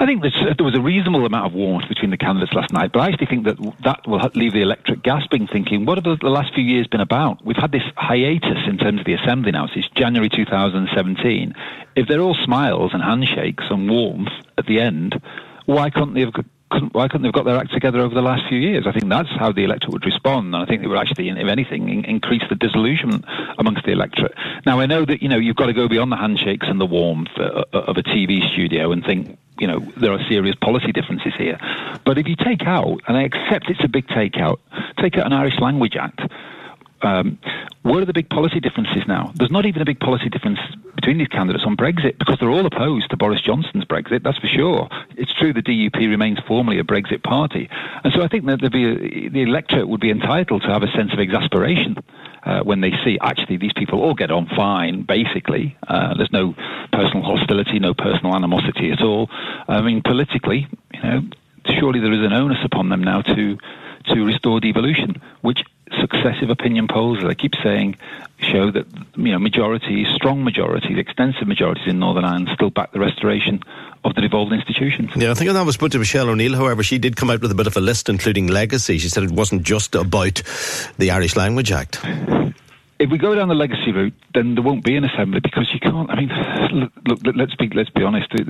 I 0.01 0.07
think 0.07 0.23
there 0.23 0.65
was 0.65 0.75
a 0.75 0.81
reasonable 0.81 1.27
amount 1.27 1.45
of 1.45 1.53
warmth 1.53 1.87
between 1.87 2.09
the 2.09 2.17
candidates 2.17 2.53
last 2.53 2.73
night, 2.73 2.91
but 2.91 3.01
I 3.01 3.09
actually 3.09 3.27
think 3.27 3.45
that 3.45 3.57
that 3.83 4.07
will 4.07 4.19
leave 4.33 4.51
the 4.51 4.63
electorate 4.63 5.03
gasping, 5.03 5.45
thinking, 5.45 5.85
what 5.85 6.03
have 6.03 6.19
the 6.19 6.27
last 6.27 6.55
few 6.55 6.63
years 6.63 6.87
been 6.87 7.01
about? 7.01 7.45
We've 7.45 7.55
had 7.55 7.71
this 7.71 7.83
hiatus 7.95 8.67
in 8.67 8.79
terms 8.79 9.01
of 9.01 9.05
the 9.05 9.13
assembly 9.13 9.51
now 9.51 9.67
since 9.71 9.87
January 9.93 10.27
2017. 10.27 11.53
If 11.95 12.07
they're 12.07 12.19
all 12.19 12.33
smiles 12.33 12.95
and 12.95 13.03
handshakes 13.03 13.65
and 13.69 13.87
warmth 13.87 14.31
at 14.57 14.65
the 14.65 14.79
end, 14.81 15.21
why 15.67 15.91
couldn't 15.91 16.15
they 16.15 16.21
have 16.21 16.33
couldn't, 16.71 16.93
why 16.93 17.07
couldn't 17.07 17.23
they 17.23 17.27
have 17.27 17.33
got 17.33 17.45
their 17.45 17.57
act 17.57 17.71
together 17.73 17.99
over 17.99 18.15
the 18.15 18.21
last 18.21 18.47
few 18.49 18.57
years? 18.57 18.85
I 18.87 18.91
think 18.91 19.09
that's 19.09 19.29
how 19.29 19.51
the 19.51 19.63
electorate 19.63 19.93
would 19.93 20.05
respond, 20.05 20.55
and 20.55 20.55
I 20.55 20.65
think 20.65 20.81
they 20.81 20.87
would 20.87 20.97
actually, 20.97 21.29
if 21.29 21.47
anything, 21.47 21.89
in, 21.89 22.05
increase 22.05 22.43
the 22.49 22.55
disillusionment 22.55 23.25
amongst 23.59 23.83
the 23.85 23.91
electorate. 23.91 24.33
Now, 24.65 24.79
I 24.79 24.85
know 24.85 25.05
that 25.05 25.21
you 25.21 25.29
know 25.29 25.37
you've 25.37 25.57
got 25.57 25.67
to 25.67 25.73
go 25.73 25.87
beyond 25.87 26.11
the 26.11 26.17
handshakes 26.17 26.67
and 26.67 26.79
the 26.79 26.85
warmth 26.85 27.29
uh, 27.37 27.63
uh 27.73 27.77
of 27.91 27.97
a 27.97 28.03
TV 28.03 28.49
studio 28.53 28.91
and 28.91 29.03
think 29.03 29.37
you 29.59 29.67
know 29.67 29.79
there 29.97 30.11
are 30.13 30.19
serious 30.29 30.55
policy 30.55 30.91
differences 30.91 31.33
here. 31.37 31.59
But 32.05 32.17
if 32.17 32.27
you 32.27 32.35
take 32.35 32.63
out, 32.65 33.01
and 33.07 33.17
I 33.17 33.23
accept 33.23 33.69
it's 33.69 33.83
a 33.83 33.89
big 33.89 34.07
takeout, 34.07 34.59
take 34.99 35.17
out 35.17 35.25
an 35.25 35.33
Irish 35.33 35.59
Language 35.59 35.95
Act. 35.95 36.21
Um, 37.03 37.39
are 37.83 38.05
the 38.05 38.13
big 38.13 38.29
policy 38.29 38.59
differences 38.59 39.03
now? 39.07 39.31
There's 39.35 39.51
not 39.51 39.65
even 39.65 39.81
a 39.81 39.85
big 39.85 39.99
policy 39.99 40.29
difference 40.29 40.59
between 41.01 41.17
these 41.17 41.27
candidates 41.27 41.65
on 41.65 41.75
Brexit 41.75 42.17
because 42.19 42.37
they're 42.39 42.49
all 42.49 42.65
opposed 42.65 43.09
to 43.09 43.17
Boris 43.17 43.41
Johnson's 43.41 43.85
Brexit. 43.85 44.23
That's 44.23 44.37
for 44.37 44.47
sure. 44.47 44.87
It's 45.17 45.33
true 45.33 45.51
the 45.51 45.61
DUP 45.61 45.95
remains 45.95 46.39
formally 46.47 46.77
a 46.79 46.83
Brexit 46.83 47.23
party, 47.23 47.69
and 48.03 48.13
so 48.13 48.21
I 48.21 48.27
think 48.27 48.45
that 48.45 48.63
a, 48.63 48.69
the 48.69 49.41
electorate 49.41 49.89
would 49.89 49.99
be 49.99 50.11
entitled 50.11 50.61
to 50.61 50.67
have 50.67 50.83
a 50.83 50.91
sense 50.91 51.11
of 51.11 51.19
exasperation. 51.19 51.97
Uh, 52.43 52.61
when 52.63 52.81
they 52.81 52.89
see 53.05 53.19
actually 53.21 53.57
these 53.57 53.73
people 53.73 54.01
all 54.01 54.15
get 54.15 54.31
on 54.31 54.47
fine, 54.55 55.03
basically. 55.03 55.77
Uh, 55.87 56.15
there's 56.17 56.31
no 56.31 56.55
personal 56.91 57.21
hostility, 57.21 57.77
no 57.77 57.93
personal 57.93 58.33
animosity 58.33 58.89
at 58.91 58.99
all. 58.99 59.29
I 59.67 59.81
mean, 59.81 60.01
politically, 60.01 60.67
you 60.91 61.03
know, 61.03 61.21
surely 61.79 61.99
there 61.99 62.11
is 62.11 62.25
an 62.25 62.33
onus 62.33 62.57
upon 62.63 62.89
them 62.89 63.03
now 63.03 63.21
to 63.21 63.57
to 64.05 64.25
restore 64.25 64.59
devolution, 64.59 65.21
which 65.41 65.61
successive 65.99 66.49
opinion 66.49 66.87
polls, 66.87 67.19
as 67.19 67.25
I 67.25 67.33
keep 67.33 67.53
saying, 67.63 67.97
show 68.39 68.71
that 68.71 68.85
you 69.15 69.31
know 69.31 69.39
majorities, 69.39 70.07
strong 70.15 70.43
majorities, 70.43 70.97
extensive 70.97 71.47
majorities 71.47 71.87
in 71.87 71.99
Northern 71.99 72.25
Ireland 72.25 72.49
still 72.53 72.69
back 72.69 72.91
the 72.91 72.99
restoration 72.99 73.61
of 74.03 74.15
the 74.15 74.21
devolved 74.21 74.53
institutions. 74.53 75.11
Yeah, 75.15 75.31
I 75.31 75.33
think 75.33 75.51
that 75.51 75.65
was 75.65 75.77
put 75.77 75.91
to 75.91 75.99
Michelle 75.99 76.29
O'Neill. 76.29 76.55
However, 76.55 76.83
she 76.83 76.97
did 76.97 77.15
come 77.15 77.29
out 77.29 77.41
with 77.41 77.51
a 77.51 77.55
bit 77.55 77.67
of 77.67 77.77
a 77.77 77.81
list, 77.81 78.09
including 78.09 78.47
legacy. 78.47 78.97
She 78.97 79.09
said 79.09 79.23
it 79.23 79.31
wasn't 79.31 79.63
just 79.63 79.95
about 79.95 80.41
the 80.97 81.11
Irish 81.11 81.35
Language 81.35 81.71
Act 81.71 82.03
if 83.01 83.09
we 83.09 83.17
go 83.17 83.33
down 83.33 83.47
the 83.47 83.55
legacy 83.55 83.91
route, 83.91 84.13
then 84.35 84.53
there 84.53 84.63
won't 84.63 84.83
be 84.83 84.95
an 84.95 85.03
assembly 85.03 85.39
because 85.39 85.67
you 85.73 85.79
can't. 85.79 86.09
I 86.11 86.15
mean, 86.15 86.29
look, 86.71 86.91
look 87.23 87.35
let's 87.35 87.55
be 87.55 87.67
let's 87.69 87.89
be 87.89 88.03
honest. 88.03 88.29
The, 88.29 88.43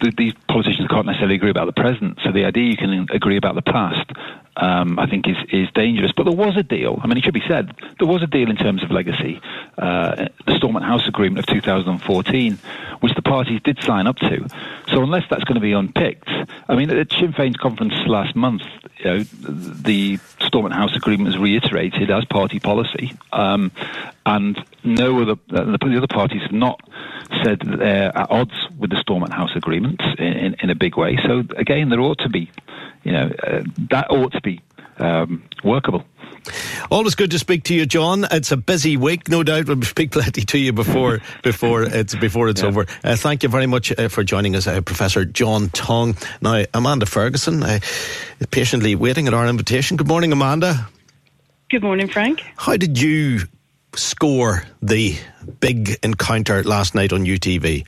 the, 0.00 0.12
these 0.16 0.34
politicians 0.48 0.86
can't 0.88 1.06
necessarily 1.06 1.36
agree 1.36 1.50
about 1.50 1.64
the 1.64 1.72
present. 1.72 2.18
So 2.22 2.30
the 2.30 2.44
idea 2.44 2.64
you 2.64 2.76
can 2.76 3.08
agree 3.10 3.38
about 3.38 3.54
the 3.54 3.62
past, 3.62 4.10
um, 4.56 4.98
I 4.98 5.06
think, 5.08 5.28
is 5.28 5.36
is 5.50 5.68
dangerous. 5.74 6.12
But 6.16 6.24
there 6.24 6.36
was 6.36 6.56
a 6.56 6.62
deal. 6.62 6.98
I 7.02 7.06
mean, 7.06 7.18
it 7.18 7.24
should 7.24 7.34
be 7.34 7.42
said 7.46 7.74
there 7.98 8.08
was 8.08 8.22
a 8.22 8.26
deal 8.26 8.50
in 8.50 8.56
terms 8.56 8.82
of 8.82 8.90
legacy. 8.90 9.40
Uh, 9.78 10.28
the 10.46 10.56
Stormont 10.56 10.84
House 10.84 11.06
Agreement 11.08 11.38
of 11.38 11.54
2014, 11.54 12.58
which 13.00 13.14
the 13.14 13.22
parties 13.22 13.60
did 13.62 13.82
sign 13.82 14.06
up 14.06 14.16
to. 14.16 14.46
So 14.88 15.02
unless 15.02 15.24
that's 15.30 15.44
going 15.44 15.54
to 15.54 15.60
be 15.60 15.72
unpicked, 15.72 16.28
I 16.68 16.74
mean, 16.74 16.90
at 16.90 17.08
the 17.08 17.16
Sinn 17.16 17.32
Féin's 17.32 17.56
conference 17.56 17.94
last 18.06 18.36
month, 18.36 18.62
you 18.98 19.04
know, 19.04 19.18
the 19.22 20.18
Stormont 20.42 20.74
House 20.74 20.96
Agreement 20.96 21.28
was 21.28 21.38
reiterated 21.38 22.10
as 22.10 22.24
party 22.24 22.60
policy. 22.60 23.12
Um, 23.32 23.72
and 24.26 24.58
no 24.82 25.20
other 25.22 25.36
the, 25.48 25.78
the 25.78 25.96
other 25.96 26.06
parties 26.06 26.42
have 26.42 26.52
not 26.52 26.80
said 27.42 27.60
that 27.60 27.78
they're 27.78 28.16
at 28.16 28.30
odds 28.30 28.68
with 28.78 28.90
the 28.90 29.00
Stormont 29.00 29.32
House 29.32 29.54
agreement 29.54 30.00
in, 30.18 30.26
in, 30.26 30.56
in, 30.62 30.70
a 30.70 30.74
big 30.74 30.96
way. 30.96 31.18
So 31.24 31.44
again, 31.56 31.88
there 31.88 32.00
ought 32.00 32.18
to 32.18 32.28
be, 32.28 32.50
you 33.04 33.12
know, 33.12 33.30
uh, 33.42 33.62
that 33.90 34.10
ought 34.10 34.32
to 34.32 34.40
be 34.40 34.60
um, 34.98 35.42
workable. 35.62 36.04
Always 36.90 37.14
good 37.14 37.30
to 37.30 37.38
speak 37.38 37.64
to 37.64 37.74
you, 37.74 37.86
John. 37.86 38.26
It's 38.30 38.52
a 38.52 38.56
busy 38.56 38.96
week, 38.96 39.28
no 39.28 39.42
doubt. 39.42 39.66
We'll 39.68 39.82
speak 39.96 40.10
plenty 40.12 40.42
to 40.42 40.58
you 40.58 40.72
before 40.72 41.20
before 41.42 41.82
it's 41.82 42.14
before 42.14 42.48
it's 42.48 42.62
yeah. 42.62 42.68
over. 42.68 42.86
Uh, 43.04 43.16
thank 43.16 43.42
you 43.42 43.48
very 43.48 43.66
much 43.66 43.92
uh, 43.98 44.08
for 44.08 44.24
joining 44.24 44.56
us, 44.56 44.66
uh, 44.66 44.80
Professor 44.80 45.24
John 45.24 45.68
Tonge. 45.70 46.16
Now, 46.40 46.64
Amanda 46.74 47.06
Ferguson, 47.06 47.62
uh, 47.62 47.80
patiently 48.50 48.94
waiting 48.94 49.26
at 49.26 49.34
our 49.34 49.46
invitation. 49.46 49.96
Good 49.96 50.08
morning, 50.08 50.32
Amanda. 50.32 50.88
Good 51.70 51.82
morning, 51.82 52.08
Frank. 52.08 52.42
How 52.56 52.76
did 52.76 53.00
you 53.00 53.40
score 53.94 54.64
the 54.82 55.16
big 55.60 55.98
encounter 56.02 56.62
last 56.64 56.94
night 56.94 57.12
on 57.12 57.24
UTV? 57.24 57.86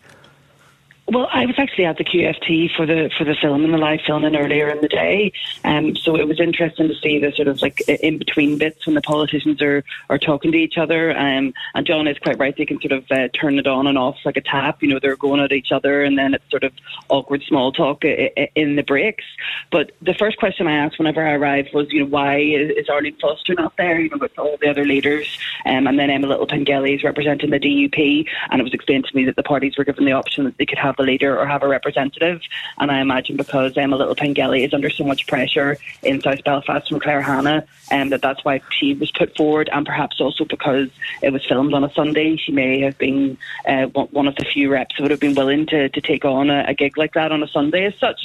Well, 1.08 1.28
I 1.32 1.46
was 1.46 1.56
actually 1.58 1.86
at 1.86 1.98
the 1.98 2.04
QFT 2.04 2.76
for 2.76 2.86
the 2.86 3.10
for 3.18 3.24
the 3.24 3.34
film 3.34 3.64
and 3.64 3.74
the 3.74 3.78
live 3.78 4.00
filming 4.06 4.36
earlier 4.36 4.68
in 4.68 4.80
the 4.80 4.88
day, 4.88 5.32
um, 5.64 5.96
so 5.96 6.16
it 6.16 6.28
was 6.28 6.38
interesting 6.38 6.86
to 6.86 6.94
see 6.94 7.18
the 7.18 7.32
sort 7.32 7.48
of 7.48 7.60
like 7.60 7.80
in 7.88 8.18
between 8.18 8.56
bits 8.56 8.86
when 8.86 8.94
the 8.94 9.02
politicians 9.02 9.60
are, 9.60 9.82
are 10.08 10.18
talking 10.18 10.52
to 10.52 10.58
each 10.58 10.78
other. 10.78 11.10
Um, 11.10 11.54
and 11.74 11.84
John 11.84 12.06
is 12.06 12.18
quite 12.18 12.38
right; 12.38 12.56
they 12.56 12.64
can 12.64 12.80
sort 12.80 12.92
of 12.92 13.04
uh, 13.10 13.28
turn 13.34 13.58
it 13.58 13.66
on 13.66 13.88
and 13.88 13.98
off 13.98 14.16
like 14.24 14.36
a 14.36 14.40
tap. 14.40 14.80
You 14.80 14.90
know, 14.90 15.00
they're 15.02 15.16
going 15.16 15.40
at 15.40 15.50
each 15.50 15.72
other, 15.72 16.04
and 16.04 16.16
then 16.16 16.34
it's 16.34 16.48
sort 16.48 16.62
of 16.62 16.72
awkward 17.08 17.42
small 17.42 17.72
talk 17.72 18.04
in 18.04 18.76
the 18.76 18.84
breaks. 18.84 19.24
But 19.72 19.90
the 20.00 20.14
first 20.14 20.38
question 20.38 20.68
I 20.68 20.76
asked 20.76 20.98
whenever 20.98 21.26
I 21.26 21.32
arrived 21.32 21.74
was, 21.74 21.88
you 21.90 22.00
know, 22.00 22.06
why 22.06 22.38
is 22.38 22.88
Arlene 22.88 23.18
Foster 23.20 23.54
not 23.54 23.76
there? 23.76 24.00
You 24.00 24.08
know, 24.08 24.18
with 24.18 24.38
all 24.38 24.56
the 24.56 24.68
other 24.68 24.84
leaders, 24.84 25.36
um, 25.66 25.88
and 25.88 25.98
then 25.98 26.10
Emma 26.10 26.28
Little 26.28 26.46
Pengelly 26.46 26.94
is 26.94 27.02
representing 27.02 27.50
the 27.50 27.58
DUP, 27.58 28.24
and 28.50 28.60
it 28.60 28.64
was 28.64 28.72
explained 28.72 29.06
to 29.06 29.16
me 29.16 29.24
that 29.24 29.34
the 29.34 29.42
parties 29.42 29.76
were 29.76 29.84
given 29.84 30.04
the 30.04 30.12
option 30.12 30.44
that 30.44 30.56
they 30.58 30.64
could 30.64 30.78
have 30.78 30.91
have 30.92 31.04
a 31.04 31.08
leader 31.08 31.38
or 31.38 31.46
have 31.46 31.62
a 31.62 31.68
representative. 31.68 32.40
And 32.78 32.90
I 32.90 33.00
imagine 33.00 33.36
because 33.36 33.76
Emma 33.76 33.96
Little 33.96 34.14
Pengelly 34.14 34.64
is 34.64 34.74
under 34.74 34.90
so 34.90 35.04
much 35.04 35.26
pressure 35.26 35.76
in 36.02 36.20
South 36.20 36.44
Belfast 36.44 36.88
from 36.88 37.00
Claire 37.00 37.22
Hanna, 37.22 37.64
um, 37.90 38.10
that 38.10 38.22
that's 38.22 38.44
why 38.44 38.60
she 38.70 38.94
was 38.94 39.10
put 39.10 39.36
forward, 39.36 39.68
and 39.72 39.84
perhaps 39.84 40.20
also 40.20 40.44
because 40.44 40.88
it 41.22 41.32
was 41.32 41.44
filmed 41.46 41.74
on 41.74 41.84
a 41.84 41.92
Sunday, 41.92 42.36
she 42.36 42.52
may 42.52 42.80
have 42.80 42.98
been 42.98 43.36
uh, 43.66 43.86
one 43.86 44.28
of 44.28 44.36
the 44.36 44.44
few 44.44 44.70
reps 44.70 44.96
who 44.96 45.02
would 45.02 45.10
have 45.10 45.20
been 45.20 45.34
willing 45.34 45.66
to, 45.66 45.88
to 45.88 46.00
take 46.00 46.24
on 46.24 46.50
a, 46.50 46.64
a 46.68 46.74
gig 46.74 46.96
like 46.96 47.14
that 47.14 47.32
on 47.32 47.42
a 47.42 47.48
Sunday 47.48 47.86
as 47.86 47.94
such. 47.98 48.20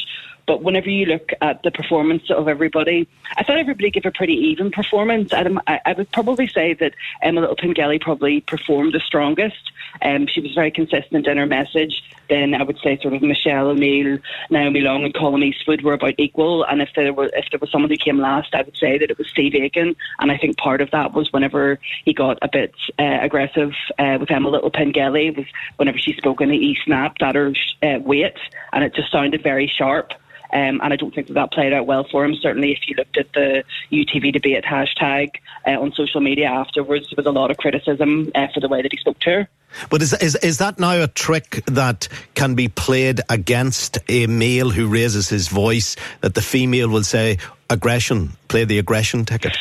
But 0.48 0.64
whenever 0.64 0.90
you 0.90 1.06
look 1.06 1.32
at 1.42 1.62
the 1.64 1.72
performance 1.72 2.32
of 2.32 2.48
everybody, 2.48 3.08
I 3.36 3.44
thought 3.44 3.58
everybody 3.58 3.92
gave 3.92 4.06
a 4.06 4.12
pretty 4.12 4.34
even 4.34 4.72
performance. 4.72 5.34
I, 5.34 5.46
I 5.86 5.94
would 5.94 6.10
probably 6.14 6.48
say 6.48 6.74
that 6.76 6.94
Emma 7.22 7.42
Little 7.42 7.58
Pengelly 7.58 8.00
probably 8.00 8.40
performed 8.40 8.94
the 8.94 9.02
strongest. 9.02 9.72
Um, 10.02 10.26
she 10.26 10.40
was 10.40 10.54
very 10.54 10.72
consistent 10.72 11.28
in 11.28 11.38
her 11.38 11.46
message. 11.46 12.02
Then 12.30 12.54
I 12.54 12.64
would 12.64 12.78
say 12.80 12.98
sort 13.02 13.14
of 13.14 13.22
Michelle 13.22 13.68
O'Neill, 13.68 14.20
Naomi 14.50 14.82
Long, 14.82 15.04
and 15.04 15.14
Colm 15.14 15.44
Eastwood 15.44 15.82
were 15.82 15.94
about 15.94 16.16
equal. 16.18 16.64
And 16.64 16.82
if 16.82 16.90
there 16.96 17.12
were 17.14 17.30
if 17.34 17.50
there 17.52 17.60
was 17.60 17.70
someone 17.70 17.92
who 17.92 17.98
came 17.98 18.18
last, 18.18 18.56
I 18.56 18.62
would 18.62 18.78
say 18.78 18.98
that 18.98 19.10
it 19.10 19.18
was 19.18 19.28
Steve 19.28 19.54
Aiken. 19.54 19.96
And 20.20 20.32
I 20.32 20.38
think 20.38 20.58
part 20.58 20.80
of 20.80 20.92
that 20.92 21.14
was 21.14 21.32
whenever 21.34 21.78
he 22.06 22.14
got 22.14 22.38
a 22.42 22.48
bit 22.48 22.74
uh, 22.98 23.18
aggressive 23.22 23.74
uh, 24.00 24.18
with 24.20 24.32
Emma 24.32 24.50
Little 24.50 24.72
Pengelly 24.72 25.32
was 25.32 25.46
whenever 25.76 25.98
she 25.98 26.14
spoke 26.14 26.40
in 26.40 26.50
the 26.50 26.58
E 26.58 26.78
snapped 26.86 27.22
at 27.22 27.36
her 27.36 27.54
uh, 27.84 28.00
weight, 28.00 28.38
and 28.72 28.86
it 28.86 28.96
just 28.96 29.12
sounded 29.12 29.44
very 29.44 29.68
sharp. 29.68 30.14
Um, 30.54 30.80
and 30.82 30.94
I 30.94 30.96
don't 30.96 31.14
think 31.14 31.28
that 31.28 31.34
that 31.34 31.52
played 31.52 31.74
out 31.74 31.86
well 31.86 32.06
for 32.10 32.24
him. 32.24 32.36
Certainly, 32.36 32.72
if 32.72 32.80
you 32.88 32.96
looked 32.96 33.18
at 33.18 33.32
the 33.34 33.64
UTV 33.92 34.34
debate 34.34 34.64
hashtag 34.64 35.32
uh, 35.66 35.72
on 35.72 35.92
social 35.94 36.22
media 36.22 36.48
afterwards, 36.48 37.08
there 37.10 37.16
was 37.18 37.26
a 37.26 37.32
lot 37.32 37.52
of 37.52 37.58
criticism 37.58 38.32
uh, 38.36 38.48
for 38.54 38.60
the 38.60 38.68
way 38.68 38.82
that 38.82 38.92
he 38.92 38.98
spoke 38.98 39.20
to 39.20 39.30
her. 39.30 39.50
But 39.90 40.02
is, 40.02 40.14
is 40.14 40.36
is 40.36 40.58
that 40.60 40.80
now 40.80 41.04
a 41.04 41.08
trick 41.08 41.64
that 41.66 42.08
can 42.36 42.56
be 42.56 42.70
played 42.70 43.22
against 43.30 43.98
a 44.08 44.26
male 44.28 44.70
who 44.70 44.88
raises 44.88 45.30
his 45.30 45.50
voice? 45.50 45.96
That 46.22 46.36
the 46.36 46.42
female 46.42 46.90
will 46.90 47.04
say 47.04 47.38
aggression, 47.70 48.32
play 48.48 48.64
the 48.64 48.80
aggression 48.80 49.26
ticket. 49.26 49.58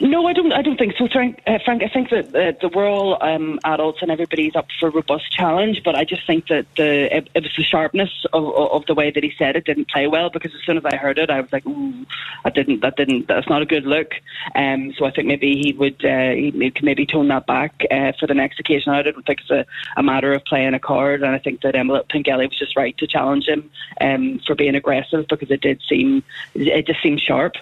No, 0.00 0.26
I 0.26 0.32
don't. 0.32 0.52
I 0.52 0.62
don't 0.62 0.76
think 0.76 0.94
so, 0.98 1.08
Frank. 1.08 1.40
Uh, 1.46 1.58
Frank 1.64 1.82
I 1.82 1.88
think 1.88 2.10
that 2.10 2.26
uh, 2.28 2.52
the, 2.60 2.68
we're 2.68 2.88
all 2.88 3.22
um, 3.22 3.58
adults 3.64 4.02
and 4.02 4.10
everybody's 4.10 4.54
up 4.54 4.66
for 4.78 4.90
robust 4.90 5.32
challenge. 5.32 5.82
But 5.84 5.94
I 5.94 6.04
just 6.04 6.26
think 6.26 6.48
that 6.48 6.66
the 6.76 7.16
it, 7.16 7.30
it 7.34 7.42
was 7.42 7.52
the 7.56 7.62
sharpness 7.62 8.10
of, 8.32 8.44
of, 8.54 8.86
the 8.86 8.94
way 8.94 9.10
that 9.10 9.22
he 9.22 9.32
said 9.38 9.56
it 9.56 9.64
didn't 9.64 9.88
play 9.88 10.06
well. 10.06 10.28
Because 10.28 10.54
as 10.54 10.60
soon 10.66 10.76
as 10.76 10.84
I 10.84 10.96
heard 10.96 11.18
it, 11.18 11.30
I 11.30 11.40
was 11.40 11.52
like, 11.52 11.66
"Ooh, 11.66 12.04
I 12.44 12.50
didn't. 12.50 12.80
That 12.80 12.96
didn't. 12.96 13.26
That's 13.28 13.48
not 13.48 13.62
a 13.62 13.66
good 13.66 13.84
look." 13.84 14.12
Um, 14.54 14.92
so 14.98 15.06
I 15.06 15.10
think 15.10 15.28
maybe 15.28 15.56
he 15.56 15.72
would 15.72 16.04
uh, 16.04 16.30
he 16.30 16.70
can 16.70 16.84
maybe 16.84 17.06
tone 17.06 17.28
that 17.28 17.46
back 17.46 17.82
uh, 17.90 18.12
for 18.18 18.26
the 18.26 18.34
next 18.34 18.60
occasion. 18.60 18.92
I 18.92 19.02
don't 19.02 19.24
think 19.24 19.40
it's 19.40 19.50
a, 19.50 19.64
a 19.96 20.02
matter 20.02 20.32
of 20.32 20.44
playing 20.44 20.74
a 20.74 20.80
card, 20.80 21.22
and 21.22 21.34
I 21.34 21.38
think 21.38 21.62
that 21.62 21.74
Emma 21.74 22.02
Pengelly 22.10 22.46
was 22.46 22.58
just 22.58 22.76
right 22.76 22.96
to 22.98 23.06
challenge 23.06 23.46
him 23.46 23.70
um, 24.00 24.40
for 24.46 24.54
being 24.54 24.74
aggressive 24.74 25.26
because 25.28 25.50
it 25.50 25.62
did 25.62 25.80
seem 25.88 26.22
it 26.54 26.86
just 26.86 27.02
seemed 27.02 27.20
sharp 27.20 27.54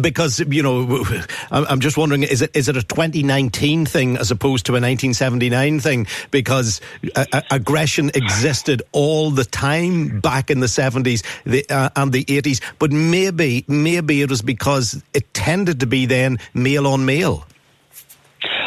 because 0.00 0.38
you 0.40 0.62
know 0.62 1.04
i'm 1.50 1.80
just 1.80 1.96
wondering 1.96 2.22
is 2.22 2.42
it 2.42 2.50
is 2.54 2.68
it 2.68 2.76
a 2.76 2.82
2019 2.82 3.86
thing 3.86 4.16
as 4.16 4.30
opposed 4.30 4.66
to 4.66 4.72
a 4.72 4.80
1979 4.80 5.80
thing? 5.80 6.06
Because 6.30 6.80
uh, 7.16 7.42
aggression 7.50 8.10
existed 8.14 8.82
all 8.92 9.30
the 9.30 9.44
time 9.44 10.20
back 10.20 10.50
in 10.50 10.60
the 10.60 10.66
70s 10.66 11.24
the, 11.44 11.64
uh, 11.68 11.90
and 11.96 12.12
the 12.12 12.24
80s 12.24 12.60
but 12.78 12.92
maybe 12.92 13.64
maybe 13.68 14.22
it 14.22 14.30
was 14.30 14.42
because 14.42 15.02
it 15.14 15.32
tended 15.34 15.80
to 15.80 15.86
be 15.86 16.06
then 16.06 16.38
male 16.54 16.86
on 16.86 17.04
male. 17.04 17.46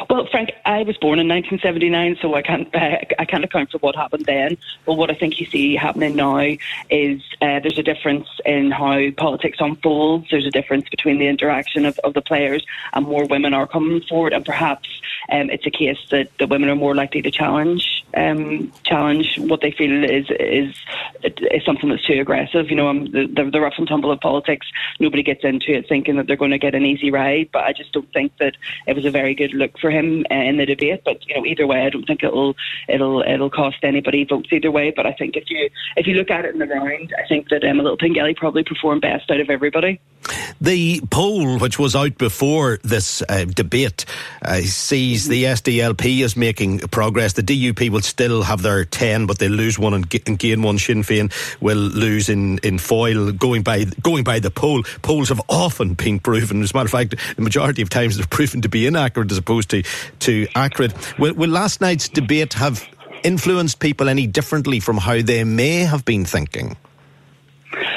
Well, 0.09 0.27
Frank, 0.29 0.49
I 0.65 0.83
was 0.83 0.97
born 0.97 1.19
in 1.19 1.27
1979, 1.27 2.17
so 2.21 2.35
I 2.35 2.41
can't 2.41 2.69
I 2.75 3.25
can't 3.25 3.43
account 3.43 3.71
for 3.71 3.79
what 3.79 3.95
happened 3.95 4.25
then. 4.25 4.57
But 4.85 4.93
what 4.93 5.11
I 5.11 5.13
think 5.13 5.39
you 5.39 5.45
see 5.45 5.75
happening 5.75 6.15
now 6.15 6.37
is 6.89 7.21
uh, 7.41 7.59
there's 7.59 7.77
a 7.77 7.83
difference 7.83 8.27
in 8.45 8.71
how 8.71 9.11
politics 9.11 9.57
unfolds. 9.59 10.27
There's 10.29 10.45
a 10.45 10.51
difference 10.51 10.87
between 10.89 11.19
the 11.19 11.27
interaction 11.27 11.85
of, 11.85 11.99
of 11.99 12.13
the 12.13 12.21
players, 12.21 12.65
and 12.93 13.05
more 13.05 13.25
women 13.25 13.53
are 13.53 13.67
coming 13.67 14.01
forward. 14.01 14.33
And 14.33 14.45
perhaps 14.45 14.89
um, 15.29 15.49
it's 15.49 15.65
a 15.65 15.71
case 15.71 15.99
that 16.11 16.29
the 16.39 16.47
women 16.47 16.69
are 16.69 16.75
more 16.75 16.95
likely 16.95 17.21
to 17.21 17.31
challenge 17.31 18.03
um, 18.15 18.71
challenge 18.83 19.37
what 19.39 19.61
they 19.61 19.71
feel 19.71 20.03
is 20.03 20.27
is 20.29 20.75
is 21.23 21.65
something 21.65 21.89
that's 21.89 22.05
too 22.05 22.19
aggressive. 22.19 22.69
You 22.69 22.75
know, 22.75 22.87
um, 22.87 23.05
the, 23.05 23.27
the, 23.27 23.49
the 23.49 23.61
rough 23.61 23.75
and 23.77 23.87
tumble 23.87 24.11
of 24.11 24.19
politics, 24.19 24.67
nobody 24.99 25.23
gets 25.23 25.43
into 25.43 25.73
it 25.73 25.87
thinking 25.87 26.17
that 26.17 26.27
they're 26.27 26.35
going 26.35 26.51
to 26.51 26.57
get 26.57 26.75
an 26.75 26.85
easy 26.85 27.11
ride. 27.11 27.49
But 27.51 27.63
I 27.63 27.73
just 27.73 27.91
don't 27.91 28.11
think 28.13 28.37
that 28.37 28.55
it 28.87 28.95
was 28.95 29.05
a 29.05 29.11
very 29.11 29.33
good 29.33 29.53
look 29.53 29.79
for 29.79 29.89
him 29.89 30.25
uh, 30.29 30.33
in 30.53 30.57
the 30.57 30.65
debate. 30.65 31.01
But 31.03 31.25
you 31.27 31.35
know, 31.35 31.45
either 31.45 31.67
way, 31.67 31.85
I 31.85 31.89
don't 31.89 32.05
think 32.05 32.23
it'll 32.23 32.55
it'll 32.87 33.21
it'll 33.21 33.49
cost 33.49 33.77
anybody 33.83 34.25
votes 34.25 34.49
either 34.51 34.71
way. 34.71 34.93
But 34.95 35.05
I 35.05 35.13
think 35.13 35.35
if 35.35 35.49
you 35.49 35.69
if 35.97 36.07
you 36.07 36.13
look 36.15 36.29
at 36.29 36.45
it 36.45 36.53
in 36.53 36.59
the 36.59 36.67
round, 36.67 37.13
I 37.17 37.27
think 37.27 37.49
that 37.49 37.63
um, 37.63 37.77
Little 37.77 37.97
probably 38.35 38.63
performed 38.63 39.01
best 39.01 39.29
out 39.29 39.39
of 39.39 39.49
everybody. 39.49 39.99
The 40.61 41.01
poll, 41.11 41.59
which 41.59 41.77
was 41.77 41.95
out 41.95 42.17
before 42.17 42.79
this 42.83 43.21
uh, 43.27 43.45
debate, 43.45 44.05
uh, 44.41 44.61
sees 44.61 45.27
the 45.27 45.43
SDLP 45.43 46.23
as 46.23 46.37
making 46.37 46.79
progress. 46.79 47.33
The 47.33 47.43
DUP 47.43 47.89
will 47.89 48.01
still 48.01 48.43
have 48.43 48.61
their 48.61 48.85
10, 48.85 49.25
but 49.25 49.39
they'll 49.39 49.51
lose 49.51 49.77
one 49.77 49.93
and, 49.93 50.21
and 50.25 50.39
gain 50.39 50.61
one. 50.61 50.77
Sinn 50.77 51.03
Féin 51.03 51.31
will 51.61 51.75
lose 51.75 52.29
in, 52.29 52.59
in 52.59 52.77
Foyle, 52.77 53.31
going 53.33 53.63
by, 53.63 53.83
going 54.01 54.23
by 54.23 54.39
the 54.39 54.51
poll. 54.51 54.83
Polls 55.01 55.29
have 55.29 55.41
often 55.49 55.95
been 55.95 56.19
proven, 56.19 56.61
as 56.61 56.71
a 56.71 56.77
matter 56.77 56.85
of 56.85 56.91
fact, 56.91 57.15
the 57.35 57.41
majority 57.41 57.81
of 57.81 57.89
times 57.89 58.15
they're 58.15 58.27
proven 58.27 58.61
to 58.61 58.69
be 58.69 58.87
inaccurate 58.87 59.31
as 59.31 59.37
opposed 59.37 59.69
to, 59.71 59.83
to 60.19 60.42
accurate. 60.55 60.93
Will, 61.19 61.33
will 61.33 61.49
last 61.49 61.81
night's 61.81 62.09
debate 62.09 62.53
have 62.53 62.87
influenced 63.23 63.79
people 63.79 64.09
any 64.09 64.27
differently 64.27 64.79
from 64.79 64.97
how 64.97 65.21
they 65.21 65.43
may 65.43 65.79
have 65.79 66.05
been 66.05 66.25
thinking? 66.25 66.77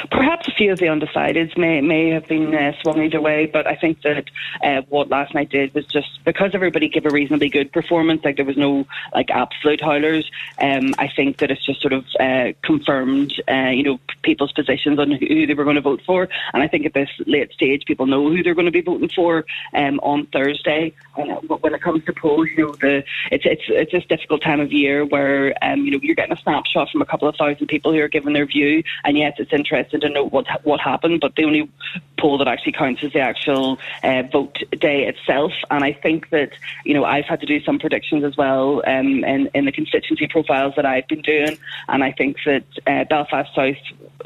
Perhaps 0.09 0.47
a 0.47 0.51
few 0.51 0.71
of 0.71 0.79
the 0.79 0.87
undecideds 0.87 1.57
may 1.57 1.81
may 1.81 2.09
have 2.09 2.27
been 2.27 2.53
uh, 2.53 2.73
swung 2.81 3.01
either 3.03 3.21
way, 3.21 3.45
but 3.45 3.67
I 3.67 3.75
think 3.75 4.01
that 4.01 4.25
uh, 4.63 4.81
what 4.89 5.09
last 5.09 5.33
night 5.33 5.49
did 5.49 5.73
was 5.73 5.85
just 5.85 6.23
because 6.25 6.51
everybody 6.53 6.89
gave 6.89 7.05
a 7.05 7.09
reasonably 7.09 7.49
good 7.49 7.71
performance, 7.71 8.23
like 8.23 8.37
there 8.37 8.45
was 8.45 8.57
no 8.57 8.85
like 9.13 9.29
absolute 9.29 9.81
howlers. 9.81 10.29
Um, 10.59 10.95
I 10.97 11.09
think 11.15 11.37
that 11.37 11.51
it's 11.51 11.65
just 11.65 11.81
sort 11.81 11.93
of 11.93 12.05
uh, 12.19 12.53
confirmed, 12.63 13.33
uh, 13.47 13.69
you 13.69 13.83
know, 13.83 13.99
people's 14.23 14.51
positions 14.51 14.97
on 14.99 15.11
who 15.11 15.45
they 15.45 15.53
were 15.53 15.63
going 15.63 15.75
to 15.75 15.81
vote 15.81 16.01
for, 16.05 16.27
and 16.53 16.63
I 16.63 16.67
think 16.67 16.85
at 16.85 16.93
this 16.93 17.09
late 17.25 17.51
stage, 17.51 17.85
people 17.85 18.07
know 18.07 18.29
who 18.29 18.41
they're 18.41 18.55
going 18.55 18.65
to 18.65 18.71
be 18.71 18.81
voting 18.81 19.09
for 19.09 19.45
um, 19.73 19.99
on 20.01 20.25
Thursday. 20.27 20.93
But 21.15 21.61
when 21.61 21.75
it 21.75 21.81
comes 21.81 22.03
to 22.05 22.13
polls, 22.13 22.47
you 22.55 22.65
know, 22.65 22.71
the 22.73 23.03
it's 23.31 23.45
it's 23.45 23.63
it's 23.67 23.91
this 23.91 24.05
difficult 24.05 24.41
time 24.41 24.59
of 24.59 24.71
year 24.71 25.05
where 25.05 25.53
um, 25.61 25.85
you 25.85 25.91
know 25.91 25.99
you're 26.01 26.15
getting 26.15 26.33
a 26.33 26.41
snapshot 26.41 26.89
from 26.89 27.01
a 27.01 27.05
couple 27.05 27.27
of 27.27 27.35
thousand 27.35 27.67
people 27.67 27.93
who 27.93 27.99
are 27.99 28.07
giving 28.07 28.33
their 28.33 28.45
view, 28.45 28.83
and 29.03 29.17
yes, 29.17 29.35
it's 29.37 29.53
interesting 29.67 29.99
to 30.01 30.09
know 30.09 30.25
what 30.25 30.45
what 30.63 30.79
happened, 30.79 31.19
but 31.21 31.35
the 31.35 31.43
only 31.43 31.69
poll 32.17 32.37
that 32.37 32.47
actually 32.47 32.71
counts 32.71 33.03
is 33.03 33.13
the 33.13 33.19
actual 33.19 33.77
uh, 34.03 34.23
vote 34.31 34.57
day 34.79 35.07
itself. 35.07 35.51
And 35.69 35.83
I 35.83 35.93
think 35.93 36.29
that 36.29 36.51
you 36.85 36.93
know 36.93 37.03
I've 37.03 37.25
had 37.25 37.39
to 37.41 37.45
do 37.45 37.61
some 37.63 37.79
predictions 37.79 38.23
as 38.23 38.37
well 38.37 38.81
um, 38.85 39.23
in 39.23 39.49
in 39.53 39.65
the 39.65 39.71
constituency 39.71 40.27
profiles 40.27 40.73
that 40.75 40.85
I've 40.85 41.07
been 41.07 41.21
doing, 41.21 41.57
and 41.87 42.03
I 42.03 42.11
think 42.11 42.37
that 42.45 42.63
uh, 42.85 43.03
Belfast 43.05 43.53
South 43.55 43.75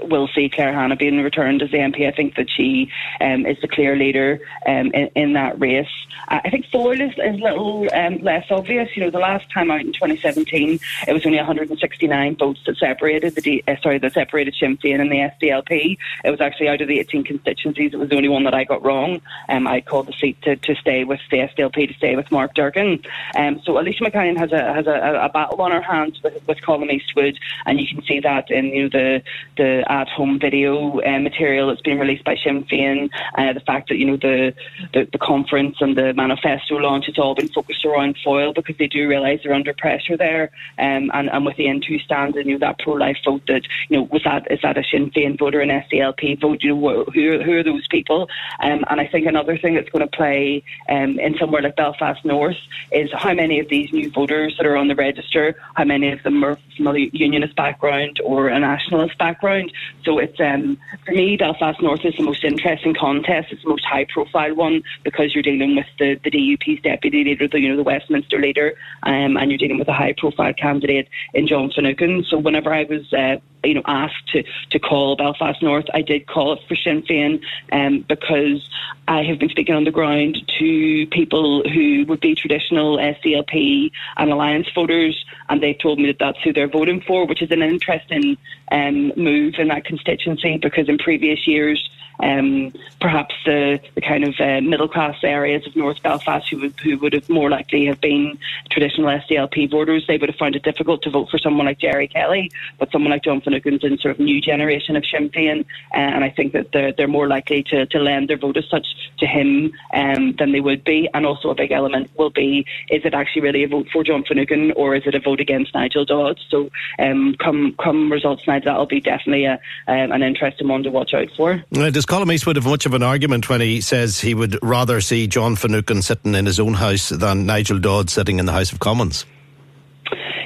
will 0.02 0.28
see 0.28 0.50
Claire 0.50 0.74
Hanna 0.74 0.96
being 0.96 1.22
returned 1.22 1.62
as 1.62 1.72
the 1.72 1.78
MP. 1.78 2.08
I 2.08 2.12
think 2.12 2.36
that 2.36 2.50
she 2.50 2.92
um, 3.20 3.46
is 3.46 3.58
the 3.62 3.68
clear 3.68 3.96
leader 3.96 4.40
um, 4.66 4.92
in, 4.94 5.10
in, 5.16 5.34
that 5.34 5.60
race. 5.60 5.88
I 6.28 6.50
think 6.50 6.66
Foyle 6.68 7.00
is, 7.00 7.12
is 7.12 7.40
a 7.40 7.44
little 7.44 7.88
um, 7.94 8.18
less 8.20 8.46
obvious. 8.50 8.90
You 8.96 9.04
know, 9.04 9.10
the 9.10 9.20
last 9.20 9.50
time 9.52 9.72
out 9.72 9.82
in 9.82 9.94
2017, 9.94 10.80
it 11.08 11.14
was 11.14 11.26
only 11.26 11.38
169 11.38 12.36
votes 12.38 12.60
that 12.66 12.78
separated 12.78 13.36
the 13.36 13.42
D, 13.42 13.64
uh, 13.68 13.76
sorry 13.82 13.98
that 14.00 14.14
separated 14.14 14.56
Sinn 14.60 14.78
Féin 14.78 15.02
and 15.02 15.12
the 15.12 15.48
SDLP. 15.48 15.98
It 16.24 16.30
was 16.30 16.42
actually 16.42 16.70
out 16.70 16.82
of 16.82 16.88
the 16.88 17.00
18 17.00 17.24
constituencies, 17.24 17.94
it 17.94 17.98
was 17.98 18.10
the 18.10 18.16
only 18.16 18.30
one 18.30 18.44
that 18.44 18.54
I 18.54 18.64
got 18.64 18.84
wrong. 18.84 19.22
Um, 19.50 19.68
I 19.68 19.82
called 19.82 20.08
the 20.08 20.14
seat 20.14 20.42
to, 20.44 20.56
to 20.56 20.76
stay 20.76 21.04
with 21.04 21.20
the 21.30 21.38
SDLP 21.38 21.88
to 21.88 21.94
stay 21.96 22.16
with 22.16 22.32
Mark 22.32 22.56
Durkan. 22.56 23.06
Um, 23.36 23.62
so 23.64 23.78
Elisha 23.78 24.04
McCallion 24.04 24.38
has 24.38 24.52
a 24.52 24.74
has 24.74 24.88
a, 24.88 25.20
a, 25.24 25.30
battle 25.30 25.62
on 25.62 25.72
her 25.72 25.82
hands 25.82 26.22
with, 26.24 26.42
with 26.48 26.58
Colm 26.60 26.90
Eastwood, 26.92 27.38
and 27.66 27.80
you 27.80 27.88
can 27.88 28.04
see 28.04 28.20
that 28.20 28.50
in 28.52 28.66
you 28.66 28.84
know 28.84 28.90
the 28.90 29.24
the 29.58 29.91
at 29.92 30.08
home 30.08 30.40
video 30.40 31.02
uh, 31.02 31.20
material 31.20 31.68
that's 31.68 31.82
been 31.82 32.00
released 32.00 32.24
by 32.24 32.38
Sinn 32.42 32.64
Féin. 32.64 33.10
Uh, 33.38 33.52
the 33.52 33.60
fact 33.60 33.90
that 33.90 33.98
you 33.98 34.06
know 34.06 34.16
the, 34.16 34.54
the, 34.94 35.08
the 35.12 35.18
conference 35.18 35.76
and 35.82 35.98
the 35.98 36.14
manifesto 36.14 36.76
launch, 36.76 37.08
has 37.08 37.20
all 37.20 37.36
been 37.36 37.50
focused 37.50 37.86
around 37.86 38.16
Foyle 38.24 38.54
because 38.54 38.78
they 38.78 38.88
do 38.88 39.08
realise 39.08 39.42
they're 39.44 39.54
under 39.54 39.74
pressure 39.74 40.16
there. 40.16 40.50
Um, 40.80 41.12
and, 41.14 41.30
and 41.30 41.46
with 41.46 41.58
the 41.58 41.66
Aontú 41.66 42.02
stand 42.02 42.36
and 42.38 42.48
you 42.48 42.54
know 42.54 42.60
that 42.60 42.80
pro 42.80 42.94
life 42.94 43.18
vote 43.26 43.44
that 43.48 43.64
you 43.90 43.98
know 43.98 44.04
was 44.04 44.24
that 44.24 44.50
is 44.50 44.60
that 44.64 44.78
a 44.78 44.84
Sinn 44.84 45.12
Féin 45.12 45.38
voter 45.38 45.60
an 45.60 45.70
SDLP 45.70 46.40
vote? 46.40 46.64
You 46.64 46.76
know 46.76 47.04
who 47.14 47.42
who 47.44 47.58
are 47.58 47.64
those 47.64 47.88
people? 47.90 48.30
Um, 48.64 48.86
and 48.90 49.02
I 49.02 49.08
think 49.08 49.28
another 49.28 49.58
thing 49.58 49.76
that's 49.76 49.90
going 49.90 50.08
to 50.08 50.18
play 50.18 50.64
um, 50.90 51.20
in 51.20 51.36
somewhere 51.38 51.62
like 51.62 51.76
Belfast 51.76 52.24
North 52.24 52.58
is 52.94 53.10
how 53.14 53.34
many 53.34 53.60
of 53.60 53.68
these 53.68 53.92
new 53.92 54.10
voters 54.10 54.56
that 54.58 54.66
are 54.66 54.78
on 54.78 54.88
the 54.88 54.96
register, 54.96 55.56
how 55.76 55.84
many 55.84 56.12
of 56.12 56.24
them 56.24 56.44
are 56.46 56.58
from 56.78 56.88
a 56.88 57.10
unionist 57.12 57.56
background 57.56 58.20
or 58.24 58.48
a 58.48 58.60
nationalist 58.60 59.18
background. 59.18 59.71
So 60.04 60.20
it's 60.20 60.40
um, 60.40 60.78
for 61.06 61.12
me, 61.14 61.38
Belfast 61.38 61.82
North 61.82 62.06
is 62.06 62.16
the 62.18 62.24
most 62.24 62.44
interesting 62.44 62.94
contest. 62.94 63.52
It's 63.52 63.64
the 63.64 63.70
most 63.70 63.86
high 63.86 64.06
profile 64.06 64.56
one 64.56 64.84
because 65.04 65.34
you're 65.34 65.44
dealing 65.44 65.76
with 65.76 65.86
the, 66.00 66.20
the 66.24 66.32
DUP's 66.32 66.82
deputy 66.82 67.24
leader, 67.24 67.48
the 67.48 67.60
you 67.60 67.70
know 67.70 67.78
the 67.78 67.84
Westminster 67.84 68.40
leader, 68.40 68.74
um, 69.04 69.38
and 69.38 69.52
you're 69.52 69.58
dealing 69.58 69.80
with 69.80 69.88
a 69.88 69.94
high 69.94 70.14
profile 70.18 70.54
candidate 70.54 71.08
in 71.34 71.48
John 71.48 71.72
Finucane. 71.76 72.24
So 72.30 72.38
whenever 72.38 72.74
I 72.74 72.84
was 72.84 73.12
uh, 73.14 73.38
you 73.64 73.74
know 73.74 73.84
asked 73.86 74.28
to, 74.34 74.44
to 74.72 74.80
call 74.80 75.16
Belfast 75.16 75.62
North, 75.62 75.86
I 75.94 76.02
did 76.02 76.28
call 76.28 76.54
it 76.54 76.60
for 76.68 76.76
Sinn 76.76 77.04
Féin 77.04 77.42
um, 77.72 78.06
because 78.08 78.68
I 79.08 79.24
have 79.24 79.40
been 79.40 79.50
speaking 79.50 79.76
on 79.76 79.84
the 79.84 79.92
ground 79.92 80.38
to 80.60 81.08
people 81.08 81.68
who 81.70 82.06
would 82.08 82.22
be 82.22 82.36
traditional 82.36 82.98
SDLP 82.98 83.92
and 84.18 84.32
Alliance 84.32 84.68
voters, 84.74 85.26
and 85.50 85.62
they've 85.62 85.78
told 85.78 86.00
me 86.00 86.08
that 86.08 86.20
that's 86.20 86.42
who 86.44 86.54
they're 86.54 86.68
voting 86.68 87.02
for, 87.02 87.26
which 87.26 87.42
is 87.42 87.52
an 87.52 87.62
interesting 87.62 88.38
um, 88.72 89.12
move 89.16 89.56
in 89.58 89.68
that 89.68 89.86
constituency 89.86 90.58
because 90.58 90.88
in 90.90 90.98
previous 90.98 91.48
years 91.48 91.90
um, 92.22 92.74
perhaps 93.00 93.36
the, 93.46 93.80
the 93.96 94.02
kind 94.02 94.24
of 94.24 94.36
uh, 94.40 94.62
middle 94.62 94.88
class 94.88 95.18
areas 95.24 95.66
of 95.66 95.76
North 95.76 96.02
Belfast 96.04 96.48
who 96.50 96.60
would, 96.60 96.80
who 96.80 96.98
would 97.00 97.14
have 97.14 97.30
more 97.30 97.50
likely 97.50 97.86
have 97.86 98.00
been 98.00 98.38
traditional 98.70 99.08
SDLP 99.08 99.70
voters, 99.70 100.06
they 100.08 100.18
would 100.18 100.30
have 100.30 100.38
found 100.38 100.56
it 100.56 100.64
difficult 100.64 101.02
to 101.04 101.10
vote 101.10 101.30
for 101.30 101.38
someone 101.38 101.66
like 101.66 101.80
Gerry 101.80 102.08
Kelly, 102.08 102.52
but 102.80 102.92
someone 102.92 103.12
like 103.12 103.24
John 103.24 103.42
Finucane's 103.42 103.84
in 103.84 103.98
sort 103.98 104.14
of 104.14 104.20
new 104.20 104.40
generation 104.42 104.96
of 104.96 105.06
Sinn 105.06 105.30
Féin, 105.30 105.62
uh, 105.94 105.98
and 105.98 106.24
I 106.24 106.30
think 106.30 106.54
that 106.54 106.72
they're, 106.72 106.92
they're 106.92 107.08
more 107.08 107.28
likely 107.28 107.64
to, 107.64 107.86
to 107.88 108.00
lend 108.00 108.30
their 108.30 108.38
vote 108.38 108.58
as 108.58 108.66
such 108.70 108.88
to 109.20 109.26
him 109.26 109.74
um, 109.94 110.34
than 110.38 110.52
they 110.52 110.60
would 110.60 110.84
be. 110.84 111.10
And 111.14 111.26
also 111.26 111.50
a 111.50 111.56
big 111.56 111.72
element 111.72 112.10
will 112.18 112.30
be, 112.30 112.66
is 112.90 113.04
it 113.06 113.14
actually 113.14 113.42
really 113.42 113.64
a 113.64 113.68
vote 113.68 113.88
for 113.92 114.04
John 114.04 114.24
Finucane 114.24 114.72
or 114.76 114.96
is 114.96 115.04
it 115.06 115.16
a 115.16 115.20
vote 115.20 115.40
against 115.40 115.74
Nigel 115.74 116.06
Dodds? 116.06 116.46
So 116.50 116.70
um, 117.00 117.36
come 117.36 117.76
come 117.82 118.12
results 118.12 118.46
night, 118.48 118.64
that'll 118.66 118.86
be 118.86 119.00
definitely 119.00 119.46
a, 119.46 119.60
um, 119.88 120.12
an 120.12 120.24
interesting 120.24 120.68
one 120.68 120.84
to 120.84 120.92
watch 120.92 121.14
out 121.14 121.30
for. 121.36 121.64
Uh, 121.76 121.90
Colm 122.12 122.30
Eastwood 122.30 122.58
have 122.58 122.66
much 122.66 122.86
of 122.86 122.94
an 122.94 123.04
argument 123.04 123.48
when 123.48 123.62
he 123.62 123.80
says 123.80 124.20
he 124.20 124.34
would 124.34 124.60
rather 124.62 125.00
see 125.00 125.28
John 125.28 125.56
Finucane 125.56 126.02
sitting 126.02 126.36
in 126.36 126.46
his 126.46 126.60
own 126.60 126.74
house 126.74 127.08
than 127.08 127.46
Nigel 127.46 127.80
Dodds 127.80 128.12
sitting 128.12 128.38
in 128.38 128.46
the 128.46 128.52
House 128.52 128.74
of 128.74 128.82
Commons? 128.82 129.26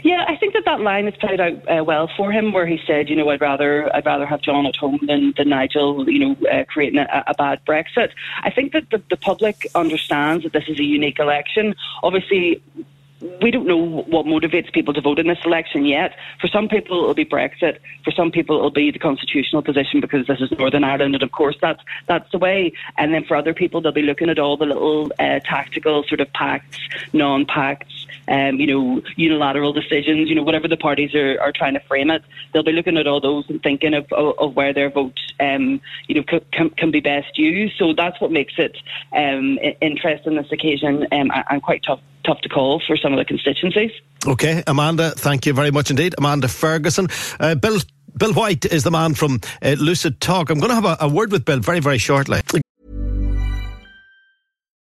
Yeah, 0.03 0.25
I 0.27 0.35
think 0.35 0.53
that 0.53 0.61
that 0.65 0.81
line 0.81 1.05
has 1.05 1.15
played 1.15 1.39
out 1.39 1.67
uh, 1.67 1.83
well 1.83 2.07
for 2.15 2.31
him, 2.31 2.53
where 2.53 2.67
he 2.67 2.79
said, 2.85 3.09
you 3.09 3.15
know, 3.15 3.27
I'd 3.31 3.41
rather 3.41 3.89
I'd 3.95 4.05
rather 4.05 4.27
have 4.27 4.43
John 4.43 4.67
at 4.67 4.75
home 4.75 4.99
than, 5.07 5.33
than 5.35 5.49
Nigel, 5.49 6.07
you 6.07 6.19
know, 6.19 6.47
uh, 6.47 6.65
creating 6.65 6.99
a, 6.99 7.23
a, 7.25 7.33
bad 7.33 7.65
Brexit. 7.65 8.11
I 8.43 8.51
think 8.51 8.71
that 8.73 8.91
the, 8.91 9.01
the 9.09 9.17
public 9.17 9.65
understands 9.73 10.43
that 10.43 10.53
this 10.53 10.65
is 10.67 10.79
a 10.79 10.83
unique 10.83 11.17
election. 11.17 11.73
Obviously, 12.03 12.61
we 13.41 13.51
don't 13.51 13.67
know 13.67 14.03
what 14.07 14.25
motivates 14.25 14.71
people 14.71 14.93
to 14.93 15.01
vote 15.01 15.19
in 15.19 15.27
this 15.27 15.39
election 15.45 15.85
yet. 15.85 16.15
For 16.39 16.47
some 16.47 16.67
people, 16.67 16.97
it'll 16.97 17.13
be 17.13 17.25
Brexit. 17.25 17.79
For 18.03 18.11
some 18.11 18.31
people, 18.31 18.57
it'll 18.57 18.71
be 18.71 18.91
the 18.91 18.99
constitutional 18.99 19.61
position 19.61 20.01
because 20.01 20.27
this 20.27 20.39
is 20.39 20.51
Northern 20.57 20.83
Ireland, 20.83 21.15
and 21.15 21.23
of 21.23 21.31
course, 21.31 21.55
that's 21.61 21.81
that's 22.07 22.29
the 22.31 22.37
way. 22.37 22.73
And 22.97 23.13
then 23.13 23.23
for 23.23 23.35
other 23.35 23.53
people, 23.53 23.81
they'll 23.81 23.91
be 23.91 24.01
looking 24.01 24.29
at 24.29 24.39
all 24.39 24.57
the 24.57 24.65
little 24.65 25.11
uh, 25.19 25.39
tactical 25.39 26.03
sort 26.03 26.21
of 26.21 26.31
pacts, 26.33 26.79
non-pacts, 27.13 28.04
um, 28.27 28.59
you 28.59 28.67
know, 28.67 29.01
unilateral 29.15 29.73
decisions, 29.73 30.29
you 30.29 30.35
know, 30.35 30.43
whatever 30.43 30.67
the 30.67 30.77
parties 30.77 31.13
are, 31.13 31.39
are 31.41 31.51
trying 31.51 31.73
to 31.73 31.79
frame 31.81 32.09
it. 32.09 32.23
They'll 32.53 32.63
be 32.63 32.71
looking 32.71 32.97
at 32.97 33.07
all 33.07 33.21
those 33.21 33.45
and 33.49 33.61
thinking 33.61 33.93
of 33.93 34.05
of, 34.11 34.35
of 34.39 34.55
where 34.55 34.73
their 34.73 34.89
vote, 34.89 35.19
um, 35.39 35.81
you 36.07 36.15
know, 36.15 36.23
can, 36.51 36.69
can 36.71 36.91
be 36.91 36.99
best 36.99 37.37
used. 37.37 37.75
So 37.77 37.93
that's 37.93 38.19
what 38.19 38.31
makes 38.31 38.53
it 38.57 38.77
um, 39.15 39.57
interesting 39.81 40.35
this 40.35 40.51
occasion 40.51 41.07
um, 41.11 41.31
and 41.49 41.61
quite 41.61 41.83
tough 41.85 41.99
tough 42.25 42.41
to 42.41 42.49
call 42.49 42.81
for 42.85 42.97
some 42.97 43.13
of 43.13 43.19
the 43.19 43.25
constituencies. 43.25 43.91
Okay, 44.25 44.63
Amanda, 44.65 45.11
thank 45.11 45.45
you 45.45 45.53
very 45.53 45.71
much 45.71 45.91
indeed. 45.91 46.15
Amanda 46.17 46.47
Ferguson. 46.47 47.07
Uh, 47.39 47.55
Bill 47.55 47.79
Bill 48.17 48.33
White 48.33 48.65
is 48.65 48.83
the 48.83 48.91
man 48.91 49.13
from 49.13 49.41
uh, 49.61 49.75
Lucid 49.77 50.21
Talk. 50.21 50.49
I'm 50.49 50.59
going 50.59 50.69
to 50.69 50.75
have 50.75 50.85
a, 50.85 50.97
a 51.01 51.09
word 51.09 51.31
with 51.31 51.45
Bill 51.45 51.59
very, 51.59 51.81
very 51.81 51.97
shortly. 51.97 52.41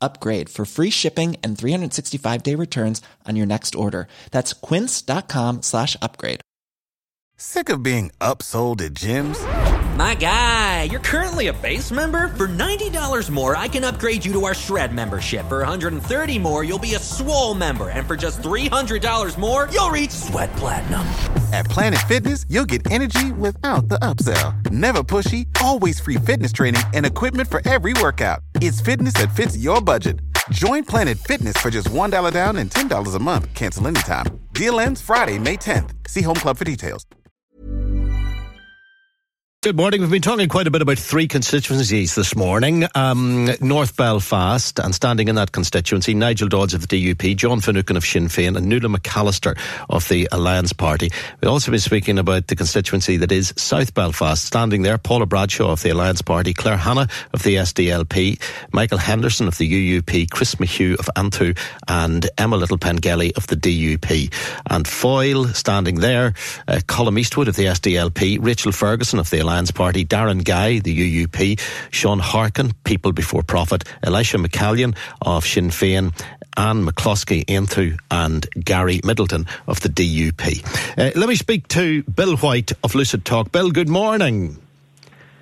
upgrade 0.00 0.48
for 0.48 0.64
free 0.64 0.90
shipping 0.90 1.36
and 1.42 1.56
365 1.56 2.42
day 2.42 2.54
returns 2.54 3.00
on 3.26 3.36
your 3.36 3.46
next 3.46 3.74
order. 3.74 4.08
That's 4.30 4.52
quince.com 4.52 5.62
slash 5.62 5.96
upgrade. 6.02 6.40
Sick 7.40 7.68
of 7.68 7.84
being 7.84 8.10
upsold 8.20 8.80
at 8.80 8.94
gyms? 8.94 9.38
My 9.96 10.14
guy, 10.14 10.84
you're 10.84 11.00
currently 11.00 11.48
a 11.48 11.52
base 11.52 11.90
member. 11.92 12.28
For 12.28 12.46
$90 12.46 13.30
more, 13.30 13.56
I 13.56 13.66
can 13.66 13.82
upgrade 13.82 14.24
you 14.24 14.32
to 14.34 14.44
our 14.44 14.54
Shred 14.54 14.92
membership. 14.92 15.48
For 15.48 15.58
130 15.58 16.38
more, 16.38 16.62
you'll 16.62 16.78
be 16.78 16.94
a 16.94 16.98
Swole 17.00 17.54
member. 17.54 17.90
And 17.90 18.06
for 18.06 18.16
just 18.16 18.42
$300 18.42 19.36
more, 19.38 19.68
you'll 19.72 19.90
reach 19.90 20.10
Sweat 20.10 20.52
Platinum. 20.54 21.00
At 21.52 21.66
Planet 21.66 21.98
Fitness, 22.06 22.44
you'll 22.48 22.64
get 22.64 22.88
energy 22.92 23.32
without 23.32 23.88
the 23.88 23.98
upsell. 23.98 24.70
Never 24.70 25.02
pushy, 25.02 25.52
always 25.68 26.00
free 26.00 26.16
fitness 26.16 26.52
training 26.52 26.82
and 26.94 27.04
equipment 27.04 27.48
for 27.48 27.60
every 27.68 27.92
workout. 28.00 28.40
It's 28.66 28.80
fitness 28.80 29.14
that 29.20 29.34
fits 29.36 29.54
your 29.56 29.80
budget. 29.80 30.16
Join 30.50 30.82
Planet 30.84 31.18
Fitness 31.30 31.56
for 31.62 31.70
just 31.70 31.88
$1 31.90 32.32
down 32.32 32.56
and 32.56 32.70
$10 32.70 33.14
a 33.14 33.18
month. 33.18 33.44
Cancel 33.54 33.86
anytime. 33.86 34.26
Deal 34.52 34.80
ends 34.80 35.00
Friday, 35.02 35.38
May 35.38 35.56
10th. 35.56 35.90
See 36.08 36.22
Home 36.22 36.40
Club 36.44 36.56
for 36.56 36.64
details. 36.64 37.04
Good 39.60 39.74
morning. 39.76 40.02
We've 40.02 40.10
been 40.10 40.22
talking 40.22 40.48
quite 40.48 40.68
a 40.68 40.70
bit 40.70 40.82
about 40.82 41.00
three 41.00 41.26
constituencies 41.26 42.14
this 42.14 42.36
morning. 42.36 42.86
Um, 42.94 43.50
North 43.60 43.96
Belfast, 43.96 44.78
and 44.78 44.94
standing 44.94 45.26
in 45.26 45.34
that 45.34 45.50
constituency, 45.50 46.14
Nigel 46.14 46.46
Dodds 46.46 46.74
of 46.74 46.86
the 46.86 47.12
DUP, 47.12 47.36
John 47.36 47.60
Finucane 47.60 47.96
of 47.96 48.04
Sinn 48.04 48.28
Féin, 48.28 48.56
and 48.56 48.68
Nuala 48.68 48.86
McAllister 48.96 49.58
of 49.90 50.06
the 50.08 50.28
Alliance 50.30 50.72
Party. 50.72 51.10
We've 51.40 51.50
also 51.50 51.72
been 51.72 51.80
speaking 51.80 52.20
about 52.20 52.46
the 52.46 52.54
constituency 52.54 53.16
that 53.16 53.32
is 53.32 53.52
South 53.56 53.94
Belfast. 53.94 54.44
Standing 54.44 54.82
there, 54.82 54.96
Paula 54.96 55.26
Bradshaw 55.26 55.72
of 55.72 55.82
the 55.82 55.90
Alliance 55.90 56.22
Party, 56.22 56.54
Claire 56.54 56.76
Hanna 56.76 57.08
of 57.32 57.42
the 57.42 57.56
SDLP, 57.56 58.40
Michael 58.72 58.98
Henderson 58.98 59.48
of 59.48 59.58
the 59.58 59.68
UUP, 60.00 60.30
Chris 60.30 60.54
McHugh 60.54 61.00
of 61.00 61.10
Aontú, 61.16 61.58
and 61.88 62.30
Emma 62.38 62.56
Little 62.56 62.78
Pengelly 62.78 63.34
of 63.34 63.48
the 63.48 63.56
DUP. 63.56 64.32
And 64.70 64.86
Foyle, 64.86 65.46
standing 65.48 65.96
there, 65.96 66.34
uh, 66.68 66.78
Colm 66.86 67.18
Eastwood 67.18 67.48
of 67.48 67.56
the 67.56 67.64
SDLP, 67.64 68.38
Rachel 68.40 68.70
Ferguson 68.70 69.18
of 69.18 69.28
the 69.30 69.47
Alliance 69.48 69.70
Party, 69.70 70.04
Darren 70.04 70.44
Guy, 70.44 70.78
the 70.78 71.24
UUP, 71.24 71.58
Shaun 71.90 72.18
Harkin, 72.18 72.74
People 72.84 73.12
Before 73.12 73.42
Profit, 73.42 73.82
Elisha 74.02 74.36
McCallion 74.36 74.94
of 75.22 75.46
Sinn 75.46 75.70
Féin, 75.70 76.12
Anne 76.58 76.84
McCloskey, 76.84 77.46
Aontú, 77.46 77.98
and 78.10 78.46
Gary 78.62 79.00
Middleton 79.04 79.46
of 79.66 79.80
the 79.80 79.88
DUP. 79.88 80.98
Uh, 80.98 81.18
let 81.18 81.30
me 81.30 81.34
speak 81.34 81.66
to 81.68 82.02
Bill 82.02 82.36
White 82.36 82.72
of 82.84 82.94
Lucid 82.94 83.24
Talk. 83.24 83.50
Bill, 83.50 83.70
good 83.70 83.88
morning. 83.88 84.58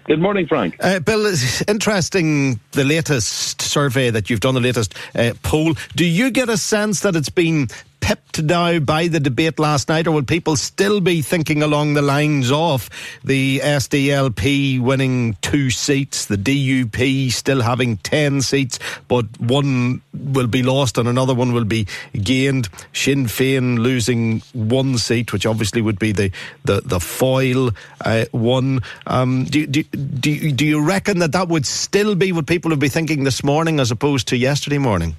Good 0.05 0.21
morning, 0.21 0.47
Frank. 0.47 0.77
Uh, 0.79 1.01
Bill, 1.01 1.27
it's 1.27 1.63
interesting 1.63 2.61
the 2.71 2.85
latest 2.85 3.61
survey 3.61 4.11
that 4.11 4.31
you've 4.31 4.39
done, 4.39 4.55
the 4.55 4.61
latest 4.61 4.95
uh, 5.17 5.33
poll. 5.43 5.75
Do 5.97 6.05
you 6.05 6.31
get 6.31 6.49
a 6.49 6.57
sense 6.57 7.01
that 7.01 7.17
it's 7.17 7.29
been 7.29 7.67
pipped 8.07 8.41
now 8.41 8.79
by 8.79 9.09
the 9.09 9.19
debate 9.19 9.59
last 9.59 9.89
night, 9.89 10.07
or 10.07 10.13
will 10.13 10.23
people 10.23 10.55
still 10.55 11.01
be 11.01 11.23
thinking 11.23 11.61
along 11.61 11.95
the 11.95 12.03
lines 12.03 12.53
of 12.53 12.89
the 13.25 13.59
SDLP 13.59 14.81
winning 14.81 15.37
two 15.43 15.71
seats, 15.71 16.27
the 16.27 16.37
DUP 16.37 17.33
still 17.33 17.63
having 17.63 17.97
10 17.97 18.43
seats, 18.43 18.79
but 19.09 19.25
one 19.41 20.03
will 20.15 20.47
be 20.47 20.63
lost 20.63 20.99
and 20.99 21.09
another 21.09 21.35
one 21.35 21.53
will 21.53 21.65
be 21.65 21.89
gained? 22.13 22.69
Sinn 22.93 23.25
Féin 23.25 23.77
losing 23.77 24.41
one 24.53 24.99
seat, 24.99 25.33
which 25.33 25.45
obviously 25.45 25.83
would 25.83 25.99
be 25.99 26.13
the, 26.13 26.31
the, 26.65 26.83
the 26.85 27.01
Foyle 27.01 27.71
uh, 28.05 28.27
one. 28.31 28.83
Um, 29.09 29.47
do, 29.47 29.67
do, 29.67 29.83
do, 29.83 30.53
do 30.53 30.65
you 30.65 30.81
reckon 30.81 31.19
that 31.19 31.33
that 31.33 31.49
would 31.49 31.67
still 31.67 32.15
be 32.15 32.31
what 32.31 32.47
people 32.47 32.69
would 32.71 32.79
be 32.79 32.89
thinking 32.89 33.25
this 33.25 33.43
morning 33.43 33.81
as 33.81 33.91
opposed 33.91 34.29
to 34.29 34.37
yesterday 34.37 34.79
morning? 34.79 35.17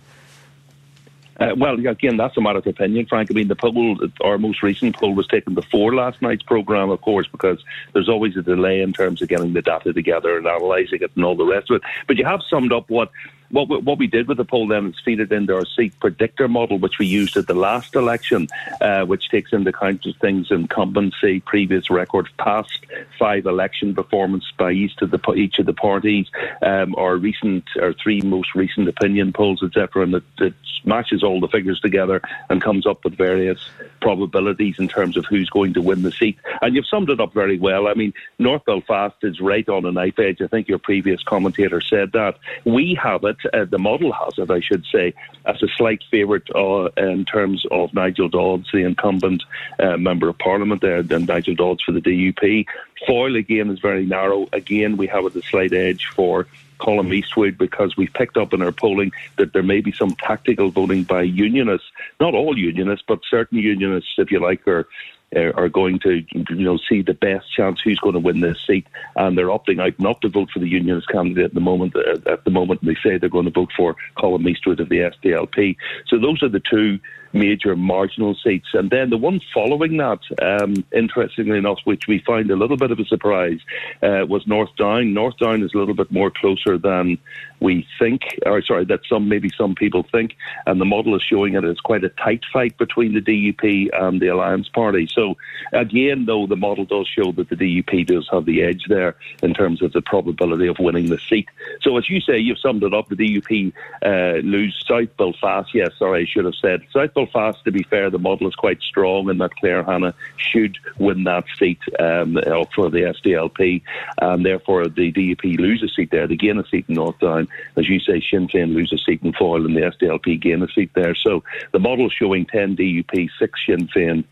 Uh, 1.40 1.54
well, 1.56 1.76
again, 1.88 2.18
that's 2.18 2.36
a 2.38 2.42
matter 2.42 2.60
of 2.60 2.68
opinion, 2.68 3.06
Frank. 3.06 3.30
I 3.30 3.34
mean, 3.34 3.48
the 3.48 3.56
poll, 3.56 3.98
our 4.22 4.38
most 4.38 4.64
recent 4.64 4.96
poll, 4.96 5.14
was 5.14 5.28
taken 5.28 5.54
before 5.54 5.94
last 5.94 6.22
night's 6.22 6.44
programme, 6.44 6.90
of 6.90 7.02
course, 7.02 7.28
because 7.28 7.64
there's 7.94 8.10
always 8.10 8.36
a 8.38 8.42
delay 8.42 8.82
in 8.82 8.92
terms 8.92 9.22
of 9.22 9.30
getting 9.30 9.54
the 9.54 9.62
data 9.62 9.94
together 9.94 10.38
and 10.38 10.48
analysing 10.48 11.02
it 11.02 11.12
and 11.16 11.24
all 11.24 11.36
the 11.36 11.46
rest 11.46 11.70
of 11.70 11.76
it. 11.76 11.84
But 12.08 12.18
you 12.18 12.26
have 12.26 12.42
summed 12.50 12.74
up 12.74 12.90
what 12.90 13.12
what 13.52 13.70
we, 13.70 13.78
what 13.78 13.98
we 13.98 14.08
did 14.08 14.28
with 14.28 14.38
the 14.38 14.46
poll 14.46 14.68
then 14.68 14.88
is 14.88 14.96
feed 15.04 15.20
it 15.20 15.32
into 15.32 15.56
our 15.56 15.66
seat 15.66 15.94
predictor 16.00 16.48
model, 16.48 16.78
which 16.78 17.00
we 17.00 17.06
used 17.06 17.38
at 17.38 17.48
the 17.48 17.54
last 17.54 17.96
election, 17.96 18.48
uh, 18.82 19.04
which 19.06 19.30
takes 19.30 19.54
into 19.54 19.70
account 19.70 20.06
things 20.22 20.52
incumbency, 20.52 21.40
previous 21.42 21.90
record, 21.90 22.30
past 22.38 22.86
five 23.18 23.46
election 23.46 23.96
performance 23.96 24.46
by 24.58 24.72
each 24.72 25.02
of 25.02 25.12
the 25.12 25.34
each 25.36 25.60
of 25.60 25.66
the 25.66 25.74
parties, 25.74 26.28
um, 26.62 26.96
our 26.96 27.18
recent, 27.18 27.66
our 27.82 27.94
three 27.94 28.22
most 28.22 28.56
recent 28.56 28.88
opinion 28.88 29.34
polls, 29.34 29.64
etc., 29.64 30.04
and 30.04 30.16
it, 30.16 30.24
it 30.40 30.54
matches 30.86 31.24
all 31.24 31.40
the 31.40 31.48
figures 31.48 31.80
together 31.80 32.22
and 32.50 32.62
comes 32.62 32.86
up 32.86 33.04
with 33.04 33.16
various 33.18 33.70
probabilities 34.02 34.76
in 34.80 34.88
terms 34.88 35.18
of 35.18 35.26
who's 35.26 35.50
going 35.50 35.74
to 35.74 35.82
win 35.82 36.04
the 36.04 36.12
seat. 36.12 36.38
And 36.62 36.76
you've 36.76 36.88
summed 36.88 37.10
it 37.10 37.20
up 37.20 37.34
very 37.34 37.60
well. 37.60 37.88
I 37.88 37.94
mean, 37.94 38.14
North 38.40 38.64
Belfast 38.66 39.16
is 39.24 39.40
right 39.40 39.68
on 39.68 39.86
a 39.86 39.92
knife 39.92 40.20
edge. 40.20 40.42
I 40.42 40.48
think 40.48 40.68
your 40.68 40.80
previous 40.80 41.22
commentator 41.24 41.82
said 41.82 42.12
that. 42.14 42.38
We 42.66 42.98
have 43.02 43.24
it, 43.24 43.37
uh, 43.54 43.66
the 43.66 43.80
model 43.80 44.12
has 44.12 44.38
it, 44.38 44.52
I 44.52 44.60
should 44.60 44.86
say, 44.92 45.14
as 45.46 45.62
a 45.62 45.68
slight 45.78 46.04
favourite 46.10 46.50
uh, 46.56 46.90
in 46.98 47.26
terms 47.26 47.66
of 47.72 47.94
Nigel 47.94 48.30
Dodds, 48.30 48.68
the 48.72 48.80
incumbent 48.80 49.44
uh, 49.80 49.98
Member 49.98 50.30
of 50.30 50.38
Parliament 50.38 50.82
there, 50.82 50.98
and 50.98 51.28
Nigel 51.28 51.56
Dodds 51.56 51.84
for 51.84 51.92
the 51.92 52.02
DUP. 52.02 52.66
Foyle 53.06 53.36
again 53.36 53.70
is 53.70 53.80
very 53.80 54.06
narrow. 54.06 54.48
Again, 54.54 54.98
we 54.98 55.08
have 55.08 55.26
a 55.26 55.42
slight 55.42 55.74
edge 55.74 56.08
for 56.16 56.48
Colm 56.80 57.14
Eastwood 57.14 57.58
because 57.58 57.98
we've 57.98 58.14
picked 58.14 58.38
up 58.38 58.54
in 58.54 58.62
our 58.62 58.72
polling 58.72 59.12
that 59.38 59.54
there 59.54 59.64
may 59.64 59.82
be 59.82 59.92
some 59.92 60.16
tactical 60.16 60.70
voting 60.70 61.04
by 61.04 61.24
unionists, 61.24 61.88
not 62.20 62.34
all 62.34 62.58
unionists, 62.58 63.06
but 63.08 63.20
certain 63.30 63.58
unionists, 63.58 64.14
if 64.18 64.32
you 64.32 64.40
like, 64.40 64.68
are 64.68 64.88
are 65.36 65.70
going 65.70 66.00
to 66.00 66.24
you 66.32 66.64
know 66.64 66.78
see 66.90 67.02
the 67.02 67.14
best 67.14 67.54
chance 67.54 67.82
who's 67.82 68.00
going 68.00 68.14
to 68.14 68.20
win 68.20 68.40
this 68.40 68.60
seat, 68.66 68.88
and 69.16 69.38
they're 69.38 69.48
opting 69.48 69.82
out 69.82 70.00
not 70.00 70.22
to 70.22 70.30
vote 70.30 70.50
for 70.52 70.60
the 70.60 70.70
unionist 70.70 71.10
candidate 71.10 71.46
at 71.46 71.54
the 71.54 71.60
moment. 71.60 71.96
Uh, 71.96 72.32
at 72.32 72.46
the 72.46 72.52
moment, 72.52 72.84
they 72.84 72.96
say 73.04 73.18
they're 73.18 73.30
going 73.30 73.46
to 73.46 73.52
vote 73.52 73.72
for 73.76 73.96
Colm 74.18 74.48
Eastwood 74.48 74.80
of 74.80 74.90
the 74.90 75.00
SDLP. 75.00 75.76
So 76.08 76.18
those 76.18 76.42
are 76.44 76.50
the 76.50 76.62
two 76.62 77.00
major 77.34 77.76
marginal 77.76 78.36
seats. 78.36 78.70
And 78.74 78.90
then 78.90 79.10
the 79.10 79.18
one 79.18 79.42
following 79.54 79.98
that, 79.98 80.20
um, 80.42 80.86
interestingly 80.94 81.58
enough, 81.58 81.80
which 81.84 82.08
we 82.08 82.20
find 82.20 82.50
a 82.52 82.56
little 82.56 82.78
bit 82.78 82.92
of 82.92 83.00
a 83.00 83.06
surprise, 83.06 83.60
uh, 84.02 84.26
was 84.28 84.46
North 84.48 84.76
Down. 84.78 85.14
North 85.14 85.38
Down 85.38 85.64
is 85.64 85.74
a 85.74 85.78
little 85.78 85.96
bit 85.96 86.12
more 86.12 86.32
closer 86.32 86.78
than 86.78 87.18
we 87.60 87.88
think, 88.00 88.22
or 88.46 88.62
sorry, 88.62 88.86
that 88.86 89.02
some 89.10 89.28
maybe 89.28 89.50
some 89.58 89.76
people 89.76 90.06
think, 90.12 90.36
and 90.66 90.80
the 90.80 90.86
model 90.86 91.16
is 91.16 91.24
showing 91.24 91.56
it 91.56 91.64
as 91.64 91.80
quite 91.80 92.04
a 92.04 92.10
tight 92.10 92.44
fight 92.54 92.78
between 92.78 93.14
the 93.14 93.22
DUP 93.22 93.90
and 93.94 94.22
the 94.22 94.28
Alliance 94.28 94.70
Party. 94.70 95.08
So 95.12 95.38
again, 95.74 96.26
though, 96.26 96.46
the 96.46 96.56
model 96.56 96.86
does 96.86 97.08
show 97.08 97.32
that 97.32 97.50
the 97.50 97.56
DUP 97.56 98.06
does 98.06 98.28
have 98.32 98.46
the 98.46 98.62
edge 98.62 98.84
there 98.88 99.16
in 99.42 99.54
terms 99.54 99.82
of 99.82 99.94
the 99.94 100.02
probability 100.02 100.68
of 100.68 100.78
winning 100.80 101.10
the 101.10 101.18
seat. 101.18 101.50
So 101.82 101.98
as 101.98 102.10
you 102.10 102.22
say, 102.22 102.38
you've 102.38 102.60
summed 102.60 102.84
it 102.84 102.94
up. 102.94 103.10
The 103.10 103.16
DUP 103.16 103.74
uh, 104.04 104.40
lose 104.46 104.78
South 104.88 105.16
Belfast. 105.18 105.70
Yes, 105.74 105.90
sorry, 105.98 106.24
I 106.24 106.26
should 106.26 106.46
have 106.46 106.56
said 106.62 106.82
South 106.94 107.14
Belfast. 107.18 107.64
To 107.66 107.72
be 107.72 107.84
fair, 107.84 108.10
the 108.12 108.20
model 108.20 108.48
is 108.48 108.54
quite 108.54 108.80
strong, 108.82 109.30
and 109.30 109.42
that 109.42 109.56
Claire 109.56 109.84
Hanna 109.84 110.14
should 110.38 110.78
win 111.00 111.24
that 111.24 111.46
seat 111.58 111.80
um, 112.00 112.36
for 112.76 112.90
the 112.90 113.14
SDLP, 113.16 113.82
and 114.22 114.46
therefore 114.46 114.88
the 114.88 115.12
DUP 115.12 115.58
lose 115.58 115.82
a 115.84 115.88
seat 115.88 116.12
there. 116.12 116.28
They 116.28 116.36
gain 116.36 116.60
a 116.60 116.68
seat 116.68 116.86
in 116.88 116.96
North 116.96 117.20
Down. 117.20 117.48
As 117.76 117.90
you 117.90 118.00
say, 118.00 118.22
Sinn 118.22 118.48
Féin 118.48 118.74
lose 118.74 118.94
a 118.94 119.00
seat 119.00 119.24
in 119.24 119.34
Foyle, 119.34 119.66
and 119.66 119.76
the 119.76 119.82
SDLP 119.82 120.40
gain 120.40 120.62
a 120.62 120.68
seat 120.68 120.92
there. 120.94 121.16
So 121.16 121.44
the 121.72 121.80
model 121.80 122.10
showing 122.10 122.46
10 122.46 122.76
DUP, 122.76 123.30
6 123.40 123.60
Sinn 123.66 123.88
Féin, 123.88 124.24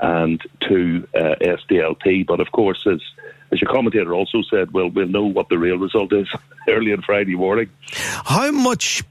and 0.00 0.42
2 0.68 1.08
uh, 1.14 1.18
SDLP. 1.40 2.26
But 2.26 2.40
of 2.40 2.52
course, 2.52 2.86
as 2.86 3.00
as 3.52 3.60
your 3.60 3.70
commentator 3.70 4.12
also 4.14 4.42
said, 4.50 4.72
well, 4.72 4.90
we'll 4.90 5.06
know 5.06 5.24
what 5.24 5.48
the 5.48 5.58
real 5.58 5.78
result 5.78 6.12
is 6.12 6.28
early 6.68 6.92
on 6.92 7.02
Friday 7.02 7.36
morning. 7.36 7.70
How 8.24 8.50
much 8.50 9.04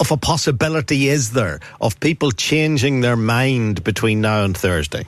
of 0.00 0.10
a 0.10 0.16
possibility 0.16 1.08
is 1.08 1.32
there 1.32 1.60
of 1.80 1.98
people 2.00 2.30
changing 2.30 3.00
their 3.00 3.16
mind 3.16 3.84
between 3.84 4.20
now 4.20 4.44
and 4.44 4.56
Thursday? 4.56 5.04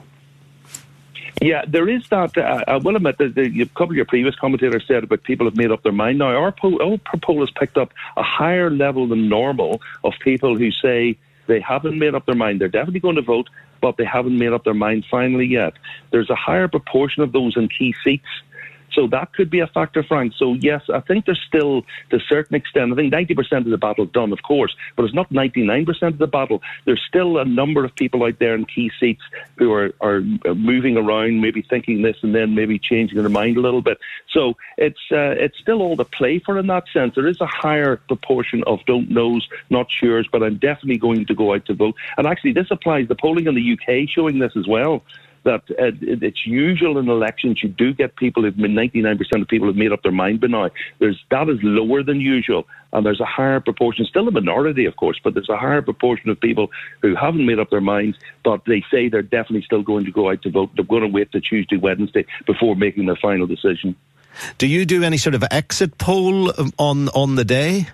Yeah, 1.43 1.65
there 1.69 1.89
is 1.89 2.09
that. 2.09 2.37
Uh, 2.39 2.65
I 2.67 2.77
will 2.77 2.97
admit 2.97 3.19
that 3.19 3.35
the, 3.35 3.63
a 3.63 3.67
couple 3.67 3.91
of 3.91 3.97
your 3.97 4.07
previous 4.07 4.35
commentators 4.37 4.85
said 4.89 5.05
about 5.05 5.23
people 5.23 5.47
have 5.47 5.57
made 5.57 5.71
up 5.71 5.83
their 5.83 5.93
mind. 5.93 6.19
Now, 6.19 6.29
our 6.29 6.51
poll, 6.51 6.81
our 6.83 6.99
poll 7.21 7.41
has 7.41 7.51
picked 7.51 7.77
up 7.77 7.93
a 8.17 8.23
higher 8.23 8.71
level 8.71 9.07
than 9.07 9.29
normal 9.29 9.83
of 10.03 10.15
people 10.21 10.57
who 10.57 10.71
say 10.71 11.19
they 11.47 11.61
haven't 11.61 11.99
made 11.99 12.15
up 12.15 12.25
their 12.25 12.35
mind. 12.35 12.61
They're 12.61 12.69
definitely 12.69 13.01
going 13.01 13.17
to 13.17 13.23
vote, 13.23 13.51
but 13.83 13.99
they 13.99 14.05
haven't 14.05 14.39
made 14.39 14.55
up 14.55 14.65
their 14.65 14.75
mind 14.75 15.05
finally 15.11 15.47
yet. 15.47 15.75
There's 16.11 16.31
a 16.31 16.35
higher 16.35 16.69
proportion 16.69 17.23
of 17.23 17.33
those 17.33 17.57
in 17.57 17.69
key 17.69 17.95
seats 18.03 18.25
so 18.97 19.07
that 19.09 19.35
could 19.35 19.51
be 19.51 19.61
a 19.61 19.67
factor, 19.67 20.03
Frank. 20.03 20.33
So 20.37 20.55
yes, 20.55 20.83
I 20.93 21.01
think 21.01 21.27
there's 21.27 21.43
still, 21.47 21.83
to 22.11 22.17
a 22.17 22.21
certain 22.21 22.57
extent, 22.57 22.93
I 22.93 22.97
think 22.97 23.13
90% 23.13 23.59
of 23.59 23.67
the 23.67 23.77
battle 23.77 24.07
done, 24.07 24.33
of 24.33 24.43
course, 24.43 24.75
but 24.97 25.05
it's 25.05 25.15
not 25.15 25.31
99% 25.31 26.03
of 26.03 26.19
the 26.19 26.27
battle. 26.27 26.63
There's 26.87 27.05
still 27.07 27.37
a 27.39 27.45
number 27.45 27.85
of 27.85 27.95
people 27.95 28.25
out 28.25 28.39
there 28.39 28.55
in 28.55 28.65
key 28.65 28.91
seats 28.99 29.23
who 29.59 29.71
are, 29.73 29.93
are 30.01 30.23
moving 30.55 30.97
around, 30.97 31.43
maybe 31.43 31.61
thinking 31.61 32.01
this 32.01 32.17
and 32.23 32.35
then 32.35 32.55
maybe 32.55 32.79
changing 32.79 33.19
their 33.19 33.29
mind 33.29 33.59
a 33.59 33.61
little 33.61 33.83
bit. 33.83 33.99
So 34.33 34.55
it's 34.79 35.01
uh, 35.13 35.37
it's 35.39 35.59
still 35.59 35.83
all 35.83 35.97
to 35.97 36.05
play 36.05 36.39
for 36.39 36.59
in 36.59 36.67
that 36.69 36.85
sense. 36.93 37.15
There 37.15 37.27
is 37.27 37.41
a 37.41 37.47
higher 37.47 37.97
proportion 37.97 38.65
of 38.67 38.85
don't 38.87 39.11
knows, 39.11 39.47
not 39.69 39.89
sures, 39.91 40.25
but 40.33 40.43
I'm 40.43 40.57
definitely 40.57 40.99
going 40.99 41.27
to 41.27 41.35
go 41.35 41.55
out 41.55 41.67
to 41.67 41.75
vote. 41.75 41.97
And 42.17 42.27
actually, 42.27 42.53
this 42.53 42.71
applies. 42.71 43.09
The 43.09 43.15
polling 43.15 43.47
in 43.47 43.55
the 43.55 43.73
UK 43.73 44.09
showing 44.09 44.39
this 44.39 44.57
as 44.57 44.67
well 44.67 45.03
that 45.47 45.63
uh, 45.71 45.97
it's 46.03 46.47
usual 46.47 46.99
in 46.99 47.09
elections 47.09 47.61
you 47.63 47.71
do 47.71 47.95
get 47.95 48.17
people 48.17 48.43
who've 48.43 48.55
99% 48.55 49.19
of 49.41 49.49
people 49.49 49.69
have 49.69 49.77
made 49.77 49.93
up 49.93 50.03
their 50.03 50.13
mind 50.13 50.41
by 50.41 50.49
now. 50.49 50.71
There's 50.99 51.19
that 51.31 51.49
is 51.49 51.59
lower 51.63 52.03
than 52.03 52.21
usual, 52.21 52.67
and 52.93 53.07
there's 53.07 53.21
a 53.21 53.25
higher 53.25 53.61
proportion, 53.61 54.05
still 54.05 54.29
a 54.29 54.31
minority, 54.31 54.85
of 54.85 54.97
course, 54.97 55.19
but 55.23 55.35
there's 55.35 55.49
a 55.49 55.57
higher 55.57 55.83
proportion 55.83 56.29
of 56.29 56.41
people 56.41 56.69
who 57.01 57.15
haven't 57.15 57.47
made 57.47 57.59
up 57.59 57.71
their 57.71 57.81
minds, 57.81 58.19
but 58.45 58.61
they 58.67 58.85
say 58.91 59.09
they're 59.09 59.23
definitely 59.23 59.63
still 59.63 59.83
going 59.83 60.05
to 60.05 60.13
go 60.13 60.31
out 60.31 60.43
to 60.43 60.51
vote. 60.51 60.71
They're 60.75 60.85
going 60.85 61.03
to 61.03 61.09
wait 61.09 61.33
to 61.33 61.41
Tuesday, 61.41 61.77
Wednesday 61.77 62.27
before 62.47 62.77
making 62.77 63.07
their 63.07 63.17
final 63.17 63.47
decision. 63.47 63.97
Do 64.59 64.67
you 64.67 64.85
do 64.85 65.03
any 65.03 65.17
sort 65.17 65.35
of 65.35 65.45
exit 65.51 65.97
poll 65.97 66.53
um, 66.61 66.73
on 66.79 67.09
on 67.11 67.37
the 67.37 67.45
day? 67.45 67.87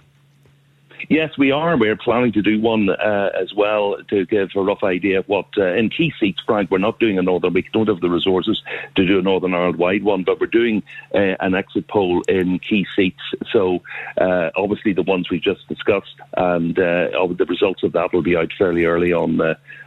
Yes, 1.08 1.36
we 1.36 1.50
are. 1.50 1.76
We're 1.76 1.96
planning 1.96 2.32
to 2.32 2.42
do 2.42 2.60
one 2.60 2.88
uh, 2.90 3.30
as 3.40 3.52
well 3.54 3.96
to 4.08 4.24
give 4.26 4.50
a 4.54 4.60
rough 4.60 4.82
idea 4.82 5.20
of 5.20 5.28
what 5.28 5.46
uh, 5.58 5.74
in 5.74 5.90
key 5.90 6.12
seats. 6.18 6.40
Frank, 6.46 6.70
we're 6.70 6.78
not 6.78 6.98
doing 6.98 7.18
a 7.18 7.22
northern. 7.22 7.52
We 7.52 7.66
don't 7.72 7.88
have 7.88 8.00
the 8.00 8.10
resources 8.10 8.62
to 8.94 9.06
do 9.06 9.18
a 9.18 9.22
Northern 9.22 9.54
Ireland 9.54 9.76
wide 9.76 10.04
one, 10.04 10.22
but 10.22 10.40
we're 10.40 10.46
doing 10.46 10.82
uh, 11.14 11.36
an 11.40 11.54
exit 11.54 11.88
poll 11.88 12.22
in 12.28 12.58
key 12.58 12.86
seats. 12.94 13.22
So 13.50 13.82
uh, 14.20 14.50
obviously 14.56 14.92
the 14.92 15.02
ones 15.02 15.30
we've 15.30 15.42
just 15.42 15.66
discussed, 15.68 16.14
and 16.36 16.78
uh, 16.78 17.26
the 17.36 17.46
results 17.48 17.82
of 17.82 17.92
that 17.92 18.12
will 18.12 18.22
be 18.22 18.36
out 18.36 18.52
fairly 18.56 18.84
early 18.84 19.12
on 19.12 19.40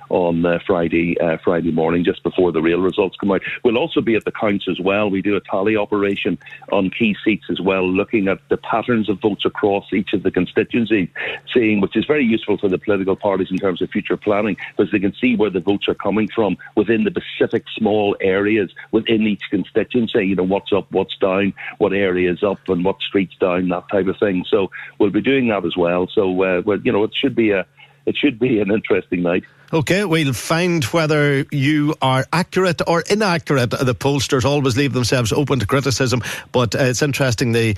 on 0.10 0.46
uh, 0.46 0.60
Friday 0.66 1.20
uh, 1.20 1.38
Friday 1.44 1.72
morning, 1.72 2.04
just 2.04 2.24
before 2.24 2.52
the 2.52 2.62
real 2.62 2.80
results 2.80 3.18
come 3.20 3.32
out. 3.32 3.42
We'll 3.64 3.78
also 3.78 4.02
be 4.02 4.16
at 4.16 4.26
the 4.26 4.32
counts 4.32 4.68
as 4.70 4.80
well. 4.80 5.10
We 5.10 5.22
do 5.22 5.36
a 5.36 5.42
tally 5.42 5.76
operation 5.76 6.38
on 6.72 6.90
key 6.90 7.16
seats 7.24 7.46
as 7.50 7.60
well, 7.60 7.88
looking 7.88 8.28
at 8.28 8.40
the 8.50 8.58
patterns 8.58 9.10
of 9.10 9.22
votes 9.22 9.46
across 9.46 9.92
each 9.94 10.14
of 10.14 10.24
the 10.24 10.32
constituencies, 10.32 11.10
seeing 11.54 11.82
which 11.82 11.96
is 11.96 12.06
very 12.06 12.26
useful 12.26 12.58
for 12.58 12.70
the 12.70 12.78
political 12.78 13.16
parties 13.16 13.48
in 13.52 13.58
terms 13.58 13.82
of 13.82 13.90
future 13.90 14.18
planning, 14.18 14.58
because 14.76 14.92
they 14.92 15.00
can 15.00 15.14
see 15.14 15.36
where 15.36 15.50
the 15.50 15.60
votes 15.60 15.88
are 15.88 15.96
coming 15.96 16.28
from 16.34 16.58
within 16.76 17.04
the 17.04 17.12
specific 17.12 17.66
small 17.78 18.16
areas 18.22 18.72
within 18.92 19.24
each 19.24 19.44
constituency. 19.50 20.28
You 20.28 20.36
know 20.36 20.44
what's 20.44 20.72
up, 20.74 20.92
what's 20.92 21.18
down, 21.18 21.54
what 21.78 21.94
areas 21.94 22.44
up, 22.44 22.60
and 22.70 22.84
what 22.84 23.02
streets 23.02 23.36
down, 23.40 23.70
that 23.70 23.90
type 23.90 24.08
of 24.08 24.18
thing. 24.18 24.46
So 24.50 24.70
we'll 25.00 25.10
be 25.10 25.22
doing 25.22 25.48
that 25.50 25.66
as 25.66 25.78
well. 25.78 26.08
So 26.14 26.44
uh, 26.44 26.62
you 26.84 26.92
know, 26.92 27.04
it 27.04 27.12
should 27.16 27.36
be 27.36 27.52
a 27.52 27.66
it 28.06 28.16
should 28.16 28.40
be 28.40 28.60
an 28.60 28.72
interesting 28.72 29.24
night. 29.24 29.44
Okay, 29.74 30.06
we'll 30.06 30.34
find 30.34 30.84
whether 30.86 31.46
you 31.52 31.96
are 32.02 32.26
accurate 32.32 32.82
or 32.88 33.02
inaccurate. 33.10 33.72
The 33.72 33.96
pollsters 33.96 34.46
always 34.46 34.78
leave 34.78 34.94
themselves 34.94 35.34
open 35.34 35.60
to 35.60 35.68
criticism, 35.68 36.22
but 36.52 36.76
uh, 36.76 36.80
it's 36.80 37.02
interesting 37.02 37.52
the, 37.52 37.76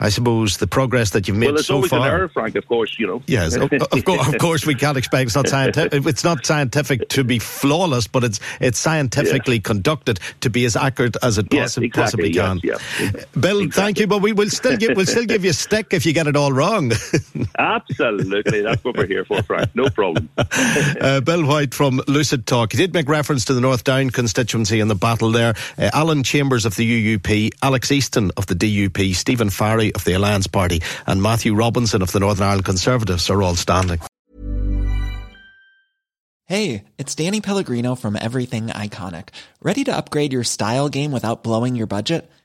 I 0.00 0.08
suppose, 0.08 0.58
the 0.58 0.66
progress 0.66 1.10
that 1.10 1.26
you've 1.26 1.36
made 1.36 1.46
so 1.46 1.50
far. 1.50 1.52
well, 1.52 1.58
it's 1.58 1.66
so 1.66 1.74
always 1.74 1.90
far. 1.90 2.00
An 2.00 2.14
error, 2.14 2.28
Frank, 2.28 2.54
of 2.56 2.66
course, 2.68 2.96
you 2.98 3.06
know. 3.06 3.22
Yes, 3.26 3.56
of, 3.56 3.72
of, 3.72 4.04
course, 4.04 4.28
of 4.28 4.38
course, 4.38 4.66
we 4.66 4.74
can't 4.74 4.96
expect 4.96 5.26
it's 5.26 5.34
not 5.34 5.48
scientific. 5.48 6.06
It's 6.06 6.24
not 6.24 6.46
scientific 6.46 7.08
to 7.10 7.24
be 7.24 7.38
flawless, 7.38 8.06
but 8.06 8.24
it's 8.24 8.40
it's 8.60 8.78
scientifically 8.78 9.60
conducted 9.60 10.20
to 10.40 10.50
be 10.50 10.64
as 10.64 10.76
accurate 10.76 11.16
as 11.22 11.38
it 11.38 11.46
yes, 11.52 11.74
possi- 11.76 11.84
exactly, 11.84 12.02
possibly 12.02 12.32
can. 12.32 12.60
Yes, 12.62 12.80
yes, 13.00 13.24
Bill, 13.38 13.60
exactly. 13.60 13.70
thank 13.70 13.98
you, 14.00 14.06
but 14.06 14.22
we 14.22 14.32
will 14.32 14.50
still 14.50 14.76
give 14.76 14.96
we'll 14.96 15.06
still 15.06 15.24
give 15.24 15.44
you 15.44 15.50
a 15.50 15.54
stick 15.54 15.92
if 15.92 16.06
you 16.06 16.12
get 16.12 16.26
it 16.26 16.36
all 16.36 16.52
wrong. 16.52 16.92
Absolutely, 17.58 18.62
that's 18.62 18.84
what 18.84 18.96
we're 18.96 19.06
here 19.06 19.24
for, 19.24 19.42
Frank. 19.42 19.74
No 19.74 19.88
problem. 19.88 20.28
uh, 20.38 21.20
Bill 21.24 21.46
White 21.46 21.74
from 21.74 22.02
Lucid 22.06 22.46
Talk. 22.46 22.72
He 22.72 22.78
did 22.78 22.92
make 22.92 23.08
reference 23.08 23.46
to 23.46 23.54
the 23.54 23.60
North 23.60 23.84
Down 23.84 24.10
constituency 24.10 24.80
and 24.80 24.90
the 24.90 24.94
battle 24.94 25.30
there. 25.30 25.54
Uh, 25.78 25.90
Alan 25.92 26.22
Chambers 26.22 26.66
of 26.66 26.76
the 26.76 27.16
UUP, 27.16 27.54
Alex 27.62 27.90
Easton 27.90 28.30
of 28.36 28.46
the 28.46 28.54
DUP, 28.54 29.14
Stephen 29.14 29.50
Farry 29.50 29.92
of 29.94 30.04
the 30.04 30.12
Alliance 30.12 30.46
Party, 30.46 30.82
and 31.06 31.22
Matthew 31.22 31.54
Robinson 31.54 32.02
of 32.02 32.12
the 32.12 32.20
Northern 32.20 32.46
Ireland 32.46 32.64
Conservatives 32.64 33.30
are 33.30 33.42
all 33.42 33.56
standing. 33.56 34.00
Hey, 36.46 36.84
it's 36.98 37.14
Danny 37.14 37.40
Pellegrino 37.40 37.94
from 37.94 38.16
Everything 38.20 38.66
Iconic. 38.66 39.28
Ready 39.62 39.82
to 39.84 39.96
upgrade 39.96 40.32
your 40.32 40.44
style 40.44 40.90
game 40.90 41.10
without 41.10 41.42
blowing 41.42 41.74
your 41.74 41.86
budget? 41.86 42.30